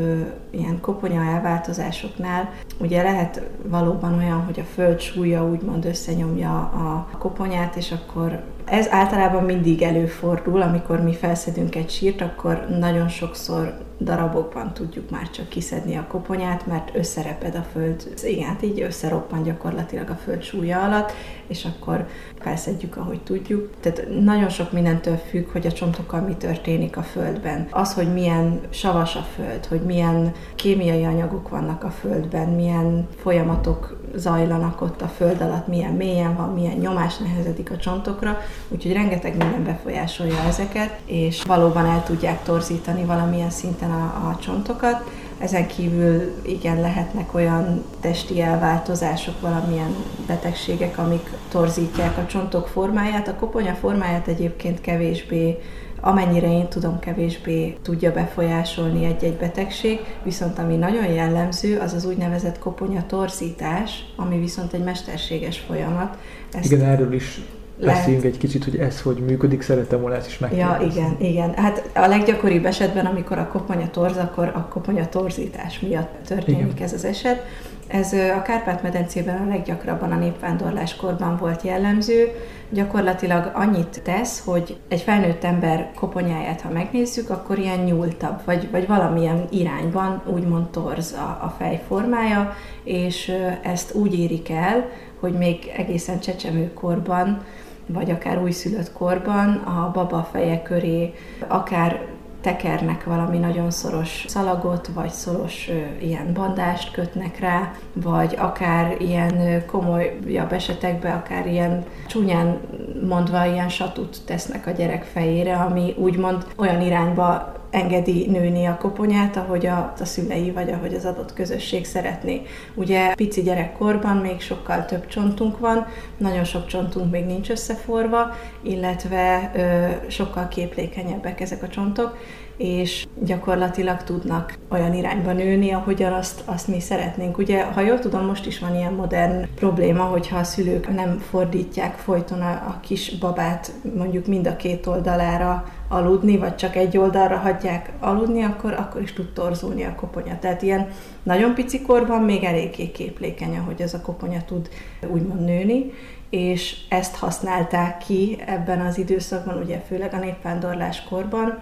ilyen 0.49 0.79
koponya 0.81 1.23
elváltozásoknál, 1.23 2.53
ugye 2.77 3.03
lehet 3.03 3.41
valóban 3.63 4.17
olyan, 4.17 4.43
hogy 4.45 4.59
a 4.59 4.73
föld 4.73 4.99
súlya 4.99 5.45
úgymond 5.45 5.85
összenyomja 5.85 6.57
a 6.59 7.09
koponyát, 7.17 7.75
és 7.75 7.91
akkor 7.91 8.43
ez 8.65 8.87
általában 8.89 9.43
mindig 9.43 9.81
előfordul, 9.81 10.61
amikor 10.61 11.01
mi 11.01 11.13
felszedünk 11.13 11.75
egy 11.75 11.89
sírt, 11.89 12.21
akkor 12.21 12.65
nagyon 12.79 13.07
sokszor 13.07 13.77
darabokban 13.99 14.73
tudjuk 14.73 15.09
már 15.09 15.29
csak 15.29 15.49
kiszedni 15.49 15.95
a 15.95 16.05
koponyát, 16.07 16.67
mert 16.67 16.95
összereped 16.95 17.55
a 17.55 17.65
föld, 17.71 18.13
igen, 18.23 18.57
így 18.61 18.81
összeroppan 18.81 19.43
gyakorlatilag 19.43 20.09
a 20.09 20.15
föld 20.15 20.41
súlya 20.41 20.83
alatt, 20.83 21.11
és 21.47 21.65
akkor 21.65 22.07
felszedjük, 22.39 22.97
ahogy 22.97 23.21
tudjuk. 23.21 23.69
Tehát 23.79 24.07
nagyon 24.21 24.49
sok 24.49 24.71
mindentől 24.71 25.15
függ, 25.15 25.51
hogy 25.51 25.67
a 25.67 25.71
csontokkal 25.71 26.21
mi 26.21 26.33
történik 26.33 26.97
a 26.97 27.01
földben. 27.01 27.67
Az, 27.71 27.93
hogy 27.93 28.13
milyen 28.13 28.59
savas 28.69 29.15
a 29.15 29.25
föld, 29.35 29.65
hogy 29.65 29.81
milyen 29.81 30.31
kémiai 30.55 31.03
anyagok 31.03 31.49
vannak 31.49 31.83
a 31.83 31.89
földben, 31.89 32.49
milyen 32.49 33.07
folyamatok 33.21 33.97
zajlanak 34.15 34.81
ott 34.81 35.01
a 35.01 35.07
föld 35.07 35.41
alatt, 35.41 35.67
milyen 35.67 35.93
mélyen 35.93 36.35
van, 36.35 36.53
milyen 36.53 36.77
nyomás 36.77 37.17
nehezedik 37.17 37.71
a 37.71 37.77
csontokra, 37.77 38.37
úgyhogy 38.67 38.93
rengeteg 38.93 39.37
minden 39.37 39.63
befolyásolja 39.63 40.43
ezeket, 40.47 40.99
és 41.05 41.43
valóban 41.43 41.85
el 41.85 42.03
tudják 42.03 42.43
torzítani 42.43 43.03
valamilyen 43.03 43.49
szinten 43.49 43.91
a, 43.91 44.03
a 44.03 44.37
csontokat. 44.41 45.09
Ezen 45.39 45.67
kívül 45.67 46.41
igen, 46.45 46.81
lehetnek 46.81 47.33
olyan 47.33 47.83
testi 47.99 48.41
elváltozások, 48.41 49.41
valamilyen 49.41 49.95
betegségek, 50.27 50.97
amik 50.97 51.29
torzítják 51.49 52.17
a 52.17 52.25
csontok 52.25 52.67
formáját. 52.67 53.27
A 53.27 53.35
koponya 53.35 53.73
formáját 53.73 54.27
egyébként 54.27 54.81
kevésbé 54.81 55.57
amennyire 56.01 56.51
én 56.51 56.67
tudom, 56.67 56.99
kevésbé 56.99 57.77
tudja 57.81 58.11
befolyásolni 58.11 59.05
egy-egy 59.05 59.37
betegség, 59.37 59.99
viszont 60.23 60.59
ami 60.59 60.75
nagyon 60.75 61.05
jellemző, 61.05 61.77
az 61.77 61.93
az 61.93 62.05
úgynevezett 62.05 62.59
koponya 62.59 63.05
torzítás, 63.05 64.05
ami 64.15 64.39
viszont 64.39 64.73
egy 64.73 64.83
mesterséges 64.83 65.59
folyamat. 65.59 66.17
Ezt 66.53 66.71
Igen, 66.71 66.85
erről 66.85 67.13
is 67.13 67.41
Beszéljünk 67.85 68.25
egy 68.25 68.37
kicsit, 68.37 68.63
hogy 68.63 68.75
ez 68.75 69.01
hogy 69.01 69.17
működik, 69.17 69.61
szeretem 69.61 70.01
volna 70.01 70.15
ezt 70.15 70.27
is 70.27 70.37
megkérdezni. 70.37 70.85
Ja, 70.85 70.91
igen, 70.91 71.15
igen. 71.19 71.53
Hát 71.55 71.89
a 71.93 72.07
leggyakoribb 72.07 72.65
esetben, 72.65 73.05
amikor 73.05 73.37
a 73.37 73.47
koponya 73.47 73.89
torz, 73.89 74.17
akkor 74.17 74.51
a 74.55 74.67
koponya 74.67 75.09
torzítás 75.09 75.79
miatt 75.79 76.09
történik 76.27 76.71
igen. 76.71 76.83
ez 76.83 76.93
az 76.93 77.05
eset. 77.05 77.45
Ez 77.89 78.13
a 78.13 78.41
Kárpát-medencében 78.41 79.41
a 79.41 79.47
leggyakrabban 79.49 80.11
a 80.11 80.15
népvándorláskorban 80.15 81.37
volt 81.37 81.61
jellemző. 81.61 82.31
Gyakorlatilag 82.69 83.51
annyit 83.53 84.01
tesz, 84.03 84.43
hogy 84.45 84.77
egy 84.87 85.01
felnőtt 85.01 85.43
ember 85.43 85.91
koponyáját, 85.95 86.61
ha 86.61 86.69
megnézzük, 86.69 87.29
akkor 87.29 87.57
ilyen 87.59 87.79
nyúltabb, 87.79 88.41
vagy, 88.45 88.71
vagy 88.71 88.87
valamilyen 88.87 89.47
irányban 89.51 90.21
úgymond 90.25 90.69
torz 90.69 91.13
a, 91.13 91.39
a 91.45 91.55
fejformája, 91.57 92.55
és 92.83 93.33
ezt 93.61 93.93
úgy 93.93 94.19
érik 94.19 94.49
el, 94.49 94.89
hogy 95.19 95.33
még 95.33 95.71
egészen 95.77 96.19
csecsemőkorban 96.19 97.45
vagy 97.85 98.11
akár 98.11 98.41
újszülött 98.41 98.93
korban 98.93 99.53
a 99.53 99.91
baba 99.93 100.27
feje 100.31 100.61
köré 100.61 101.13
akár 101.47 102.01
tekernek 102.41 103.03
valami 103.03 103.37
nagyon 103.37 103.71
szoros 103.71 104.25
szalagot, 104.27 104.87
vagy 104.87 105.09
szoros 105.09 105.69
ilyen 106.01 106.33
bandást 106.33 106.91
kötnek 106.91 107.39
rá, 107.39 107.71
vagy 107.93 108.35
akár 108.39 108.95
ilyen 108.99 109.65
komolyabb 109.65 110.51
esetekben, 110.51 111.15
akár 111.15 111.47
ilyen 111.47 111.85
csúnyán 112.07 112.59
mondva 113.07 113.45
ilyen 113.45 113.69
satut 113.69 114.17
tesznek 114.25 114.67
a 114.67 114.71
gyerek 114.71 115.03
fejére, 115.03 115.55
ami 115.55 115.93
úgymond 115.97 116.45
olyan 116.55 116.81
irányba 116.81 117.57
engedi 117.69 118.27
nőni 118.29 118.65
a 118.65 118.77
koponyát, 118.77 119.37
ahogy 119.37 119.65
a, 119.65 119.93
a 119.99 120.05
szülei 120.05 120.51
vagy 120.51 120.71
ahogy 120.71 120.93
az 120.93 121.05
adott 121.05 121.33
közösség 121.33 121.85
szeretné. 121.85 122.41
Ugye 122.75 123.13
pici 123.13 123.41
gyerekkorban 123.41 124.17
még 124.17 124.41
sokkal 124.41 124.85
több 124.85 125.07
csontunk 125.07 125.59
van, 125.59 125.85
nagyon 126.17 126.43
sok 126.43 126.65
csontunk 126.65 127.11
még 127.11 127.25
nincs 127.25 127.49
összeforva, 127.49 128.35
illetve 128.61 129.51
ö, 129.55 129.87
sokkal 130.09 130.47
képlékenyebbek 130.47 131.41
ezek 131.41 131.63
a 131.63 131.67
csontok, 131.67 132.17
és 132.59 133.07
gyakorlatilag 133.23 134.03
tudnak 134.03 134.57
olyan 134.69 134.93
irányba 134.93 135.31
nőni, 135.31 135.71
ahogyan 135.71 136.13
azt, 136.13 136.41
azt 136.45 136.67
mi 136.67 136.79
szeretnénk. 136.79 137.37
Ugye, 137.37 137.63
ha 137.63 137.81
jól 137.81 137.99
tudom, 137.99 138.25
most 138.25 138.45
is 138.45 138.59
van 138.59 138.75
ilyen 138.75 138.93
modern 138.93 139.47
probléma, 139.55 140.03
hogyha 140.03 140.37
a 140.37 140.43
szülők 140.43 140.93
nem 140.95 141.17
fordítják 141.17 141.95
folyton 141.95 142.41
a, 142.41 142.51
a 142.51 142.79
kis 142.81 143.17
babát 143.17 143.71
mondjuk 143.95 144.27
mind 144.27 144.47
a 144.47 144.55
két 144.55 144.85
oldalára 144.85 145.65
aludni, 145.89 146.37
vagy 146.37 146.55
csak 146.55 146.75
egy 146.75 146.97
oldalra 146.97 147.37
hagyják 147.37 147.91
aludni, 147.99 148.43
akkor, 148.43 148.73
akkor 148.73 149.01
is 149.01 149.13
tud 149.13 149.33
torzulni 149.33 149.83
a 149.83 149.95
koponya. 149.95 150.39
Tehát 150.39 150.61
ilyen 150.61 150.87
nagyon 151.23 151.53
pici 151.53 151.81
korban 151.81 152.21
még 152.21 152.43
eléggé 152.43 152.91
képlékeny, 152.91 153.57
ahogy 153.57 153.81
ez 153.81 153.93
a 153.93 154.01
koponya 154.01 154.41
tud 154.45 154.69
úgymond 155.07 155.43
nőni, 155.43 155.91
és 156.29 156.77
ezt 156.89 157.15
használták 157.15 157.97
ki 157.97 158.37
ebben 158.45 158.81
az 158.81 158.97
időszakban, 158.97 159.57
ugye 159.57 159.77
főleg 159.87 160.13
a 160.13 160.17
népvándorlás 160.19 161.03
korban, 161.03 161.59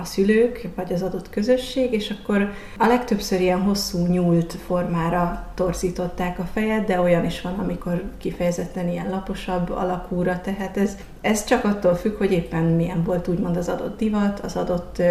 a 0.00 0.04
szülők, 0.04 0.68
vagy 0.74 0.92
az 0.92 1.02
adott 1.02 1.30
közösség, 1.30 1.92
és 1.92 2.10
akkor 2.10 2.52
a 2.78 2.86
legtöbbször 2.86 3.40
ilyen 3.40 3.60
hosszú 3.60 4.06
nyúlt 4.06 4.52
formára 4.66 5.46
torzították 5.54 6.38
a 6.38 6.48
fejet, 6.52 6.86
de 6.86 7.00
olyan 7.00 7.24
is 7.24 7.40
van, 7.40 7.54
amikor 7.58 8.02
kifejezetten 8.18 8.88
ilyen 8.88 9.10
laposabb 9.10 9.70
alakúra, 9.70 10.40
tehát 10.40 10.76
ez, 10.76 10.96
ez 11.20 11.44
csak 11.44 11.64
attól 11.64 11.94
függ, 11.94 12.16
hogy 12.16 12.32
éppen 12.32 12.62
milyen 12.62 13.02
volt 13.02 13.28
úgymond 13.28 13.56
az 13.56 13.68
adott 13.68 13.98
divat, 13.98 14.40
az 14.40 14.56
adott, 14.56 15.02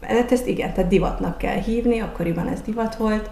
hát 0.00 0.32
ezt 0.32 0.46
igen, 0.46 0.72
tehát 0.72 0.90
divatnak 0.90 1.38
kell 1.38 1.60
hívni, 1.60 2.00
akkoriban 2.00 2.48
ez 2.48 2.60
divat 2.60 2.96
volt, 2.96 3.30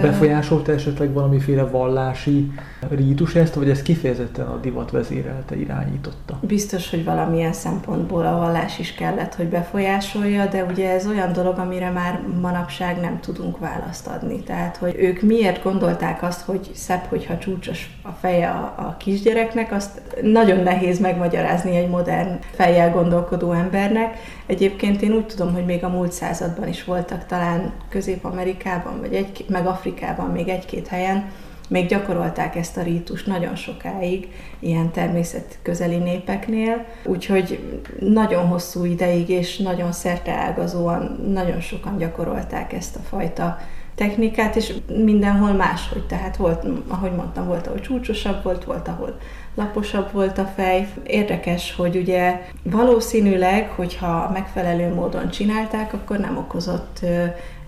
Befolyásolta 0.00 0.72
esetleg 0.72 1.12
valamiféle 1.12 1.64
vallási 1.64 2.52
rítus 2.88 3.34
ezt, 3.34 3.54
vagy 3.54 3.70
ez 3.70 3.82
kifejezetten 3.82 4.46
a 4.46 4.56
divat 4.56 4.90
vezérelte, 4.90 5.56
irányította? 5.56 6.38
Biztos, 6.40 6.90
hogy 6.90 7.04
valamilyen 7.04 7.52
szempontból 7.52 8.26
a 8.26 8.36
vallás 8.36 8.78
is 8.78 8.94
kellett, 8.94 9.34
hogy 9.34 9.46
befolyásolja, 9.46 10.46
de 10.46 10.64
ugye 10.64 10.90
ez 10.90 11.06
olyan 11.06 11.32
dolog, 11.32 11.58
amire 11.58 11.90
már 11.90 12.20
manapság 12.40 13.00
nem 13.00 13.20
tudunk 13.20 13.58
választ 13.58 14.06
adni. 14.06 14.40
Tehát, 14.40 14.76
hogy 14.76 14.94
ők 14.98 15.20
miért 15.20 15.62
gondolták 15.62 16.22
azt, 16.22 16.40
hogy 16.40 16.70
szebb, 16.74 17.02
hogyha 17.08 17.38
csúcsos 17.38 17.98
a 18.02 18.10
feje 18.20 18.48
a, 18.48 18.74
a 18.76 18.96
kisgyereknek, 18.98 19.72
azt 19.72 20.00
nagyon 20.22 20.62
nehéz 20.62 21.00
megmagyarázni 21.00 21.76
egy 21.76 21.88
modern 21.88 22.38
fejjel 22.50 22.90
gondolkodó 22.90 23.52
embernek. 23.52 24.18
Egyébként 24.46 25.02
én 25.02 25.12
úgy 25.12 25.26
tudom, 25.26 25.54
hogy 25.54 25.64
még 25.64 25.84
a 25.84 25.88
múlt 25.88 26.12
században 26.12 26.68
is 26.68 26.84
voltak 26.84 27.26
talán 27.26 27.72
Közép-Amerikában, 27.88 29.00
vagy 29.00 29.14
egy, 29.14 29.44
meg 29.48 29.66
Afrikában 29.80 30.30
még 30.30 30.48
egy-két 30.48 30.86
helyen, 30.86 31.30
még 31.68 31.86
gyakorolták 31.86 32.56
ezt 32.56 32.76
a 32.76 32.82
rítust 32.82 33.26
nagyon 33.26 33.56
sokáig, 33.56 34.28
ilyen 34.58 34.90
természet-közeli 34.90 35.96
népeknél, 35.96 36.84
úgyhogy 37.04 37.80
nagyon 38.00 38.46
hosszú 38.46 38.84
ideig 38.84 39.28
és 39.28 39.56
nagyon 39.56 39.92
szerteágazóan 39.92 41.20
nagyon 41.32 41.60
sokan 41.60 41.96
gyakorolták 41.98 42.72
ezt 42.72 42.96
a 42.96 43.00
fajta 43.08 43.58
technikát, 43.94 44.56
és 44.56 44.74
mindenhol 45.04 45.52
máshogy. 45.52 46.06
Tehát 46.06 46.36
volt, 46.36 46.66
ahogy 46.88 47.12
mondtam, 47.12 47.46
volt, 47.46 47.66
ahol 47.66 47.80
csúcsosabb 47.80 48.42
volt, 48.42 48.64
volt, 48.64 48.88
ahol 48.88 49.18
laposabb 49.54 50.12
volt 50.12 50.38
a 50.38 50.52
fej. 50.56 50.88
Érdekes, 51.06 51.74
hogy 51.76 51.96
ugye 51.96 52.40
valószínűleg, 52.62 53.68
hogyha 53.68 54.30
megfelelő 54.32 54.94
módon 54.94 55.30
csinálták, 55.30 55.92
akkor 55.92 56.18
nem 56.18 56.36
okozott 56.36 57.00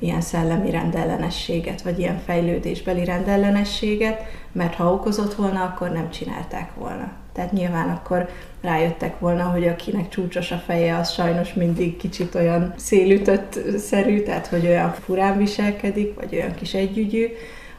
ilyen 0.03 0.21
szellemi 0.21 0.71
rendellenességet, 0.71 1.83
vagy 1.83 1.99
ilyen 1.99 2.19
fejlődésbeli 2.19 3.05
rendellenességet, 3.05 4.23
mert 4.53 4.75
ha 4.75 4.93
okozott 4.93 5.35
volna, 5.35 5.63
akkor 5.63 5.91
nem 5.91 6.11
csinálták 6.11 6.75
volna. 6.75 7.13
Tehát 7.33 7.53
nyilván 7.53 7.89
akkor 7.89 8.29
rájöttek 8.61 9.19
volna, 9.19 9.43
hogy 9.43 9.67
akinek 9.69 10.09
csúcsos 10.09 10.51
a 10.51 10.63
feje, 10.67 10.97
az 10.97 11.11
sajnos 11.11 11.55
mindig 11.55 11.97
kicsit 11.97 12.35
olyan 12.35 12.75
szélütött 12.77 13.59
szerű, 13.79 14.23
tehát 14.23 14.47
hogy 14.47 14.67
olyan 14.67 14.93
furán 14.93 15.39
viselkedik, 15.39 16.15
vagy 16.15 16.35
olyan 16.35 16.55
kis 16.55 16.75
együgyű, 16.75 17.27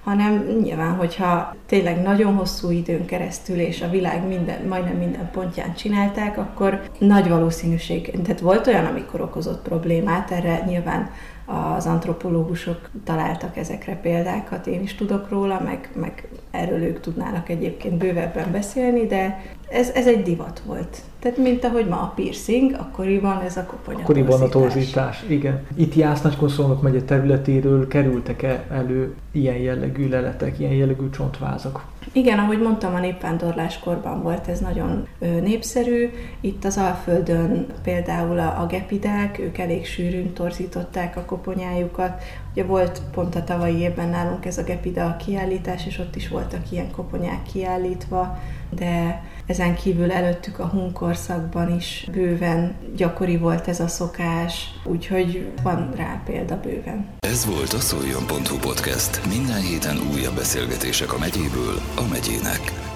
hanem 0.04 0.46
nyilván, 0.64 0.96
hogyha 0.96 1.56
tényleg 1.66 2.02
nagyon 2.02 2.36
hosszú 2.36 2.70
időn 2.70 3.06
keresztül 3.06 3.60
és 3.60 3.82
a 3.82 3.90
világ 3.90 4.28
minden, 4.28 4.66
majdnem 4.68 4.98
minden 4.98 5.30
pontján 5.32 5.74
csinálták, 5.76 6.38
akkor 6.38 6.82
nagy 6.98 7.30
valószínűség, 7.30 8.12
tehát 8.24 8.40
volt 8.40 8.68
olyan, 8.68 8.86
amikor 8.86 9.22
okozott 9.22 9.62
problémát, 9.62 10.32
erre 10.32 10.64
nyilván 10.66 11.10
az 11.46 11.86
antropológusok 11.86 12.90
találtak 13.04 13.58
ezekre 13.58 13.96
példákat, 13.96 14.68
én 14.68 14.82
is 14.82 14.96
tudok 14.96 15.30
róla, 15.30 15.62
meg, 15.64 15.90
meg 15.96 16.28
erről 16.52 16.82
ők 16.82 17.00
tudnának 17.00 17.50
egyébként 17.50 17.98
bővebben 17.98 18.52
beszélni, 18.52 19.06
de 19.06 19.42
ez, 19.70 19.90
ez 19.90 20.08
egy 20.08 20.22
divat 20.22 20.62
volt. 20.66 20.98
Tehát 21.20 21.38
mint 21.38 21.64
ahogy 21.64 21.88
ma 21.88 22.02
a 22.02 22.12
piercing, 22.16 22.74
akkoriban 22.74 23.42
ez 23.42 23.58
a 23.58 23.66
koponya 23.66 24.00
Akkoriban 24.00 24.42
a 24.42 24.48
torzítás, 24.48 25.24
igen. 25.28 25.66
Itt 25.76 25.96
Jász 25.96 26.22
Nagykonszolnok 26.22 26.82
megye 26.82 27.02
területéről 27.02 27.88
kerültek-e 27.88 28.66
elő 28.72 29.16
ilyen 29.32 29.58
jellegű 29.58 30.10
leletek, 30.10 30.60
ilyen 30.60 30.74
jellegű 30.74 31.10
csontvázak? 31.10 31.86
Igen, 32.16 32.40
ahogy 32.40 32.62
mondtam, 32.62 32.96
a 32.96 33.00
népvándorláskorban 33.00 34.22
volt 34.22 34.48
ez 34.48 34.60
nagyon 34.60 35.08
népszerű. 35.20 36.10
Itt 36.42 36.66
az 36.66 36.78
Alföldön 36.78 37.66
például 37.84 38.40
a, 38.40 38.62
a 38.62 38.66
gepidák, 38.66 39.40
ők 39.40 39.58
elég 39.58 39.86
sűrűn 39.86 40.34
torzították 40.34 41.18
a 41.18 41.26
koponyájukat, 41.26 42.24
Ugye 42.54 42.64
volt 42.64 43.02
pont 43.12 43.36
a 43.36 43.44
tavalyi 43.44 43.80
évben 43.80 44.10
nálunk 44.10 44.46
ez 44.46 44.58
a 44.58 44.64
Gepida 44.64 45.16
kiállítás, 45.26 45.86
és 45.86 46.00
ott 46.00 46.16
is 46.16 46.28
voltak 46.28 46.72
ilyen 46.72 46.92
koponyák 46.92 47.44
kiállítva, 47.44 48.40
de 48.70 49.24
ezen 49.46 49.76
kívül 49.76 50.12
előttük 50.12 50.60
a 50.60 50.68
hunkorszakban 50.68 51.76
is 51.76 52.08
bőven 52.12 52.76
gyakori 52.96 53.38
volt 53.38 53.68
ez 53.68 53.80
a 53.80 53.88
szokás, 53.88 54.74
úgyhogy 54.84 55.52
van 55.64 55.92
rá 55.96 56.22
példa 56.26 56.60
bőven. 56.60 57.08
Ez 57.20 57.46
volt 57.46 57.74
a 57.74 57.80
szoljon.hu 57.80 58.58
podcast. 58.58 59.26
Minden 59.28 59.62
héten 59.62 59.98
újabb 60.14 60.36
beszélgetések 60.36 61.14
a 61.14 61.18
megyéből 61.18 61.76
a 61.96 62.08
megyének. 62.12 62.92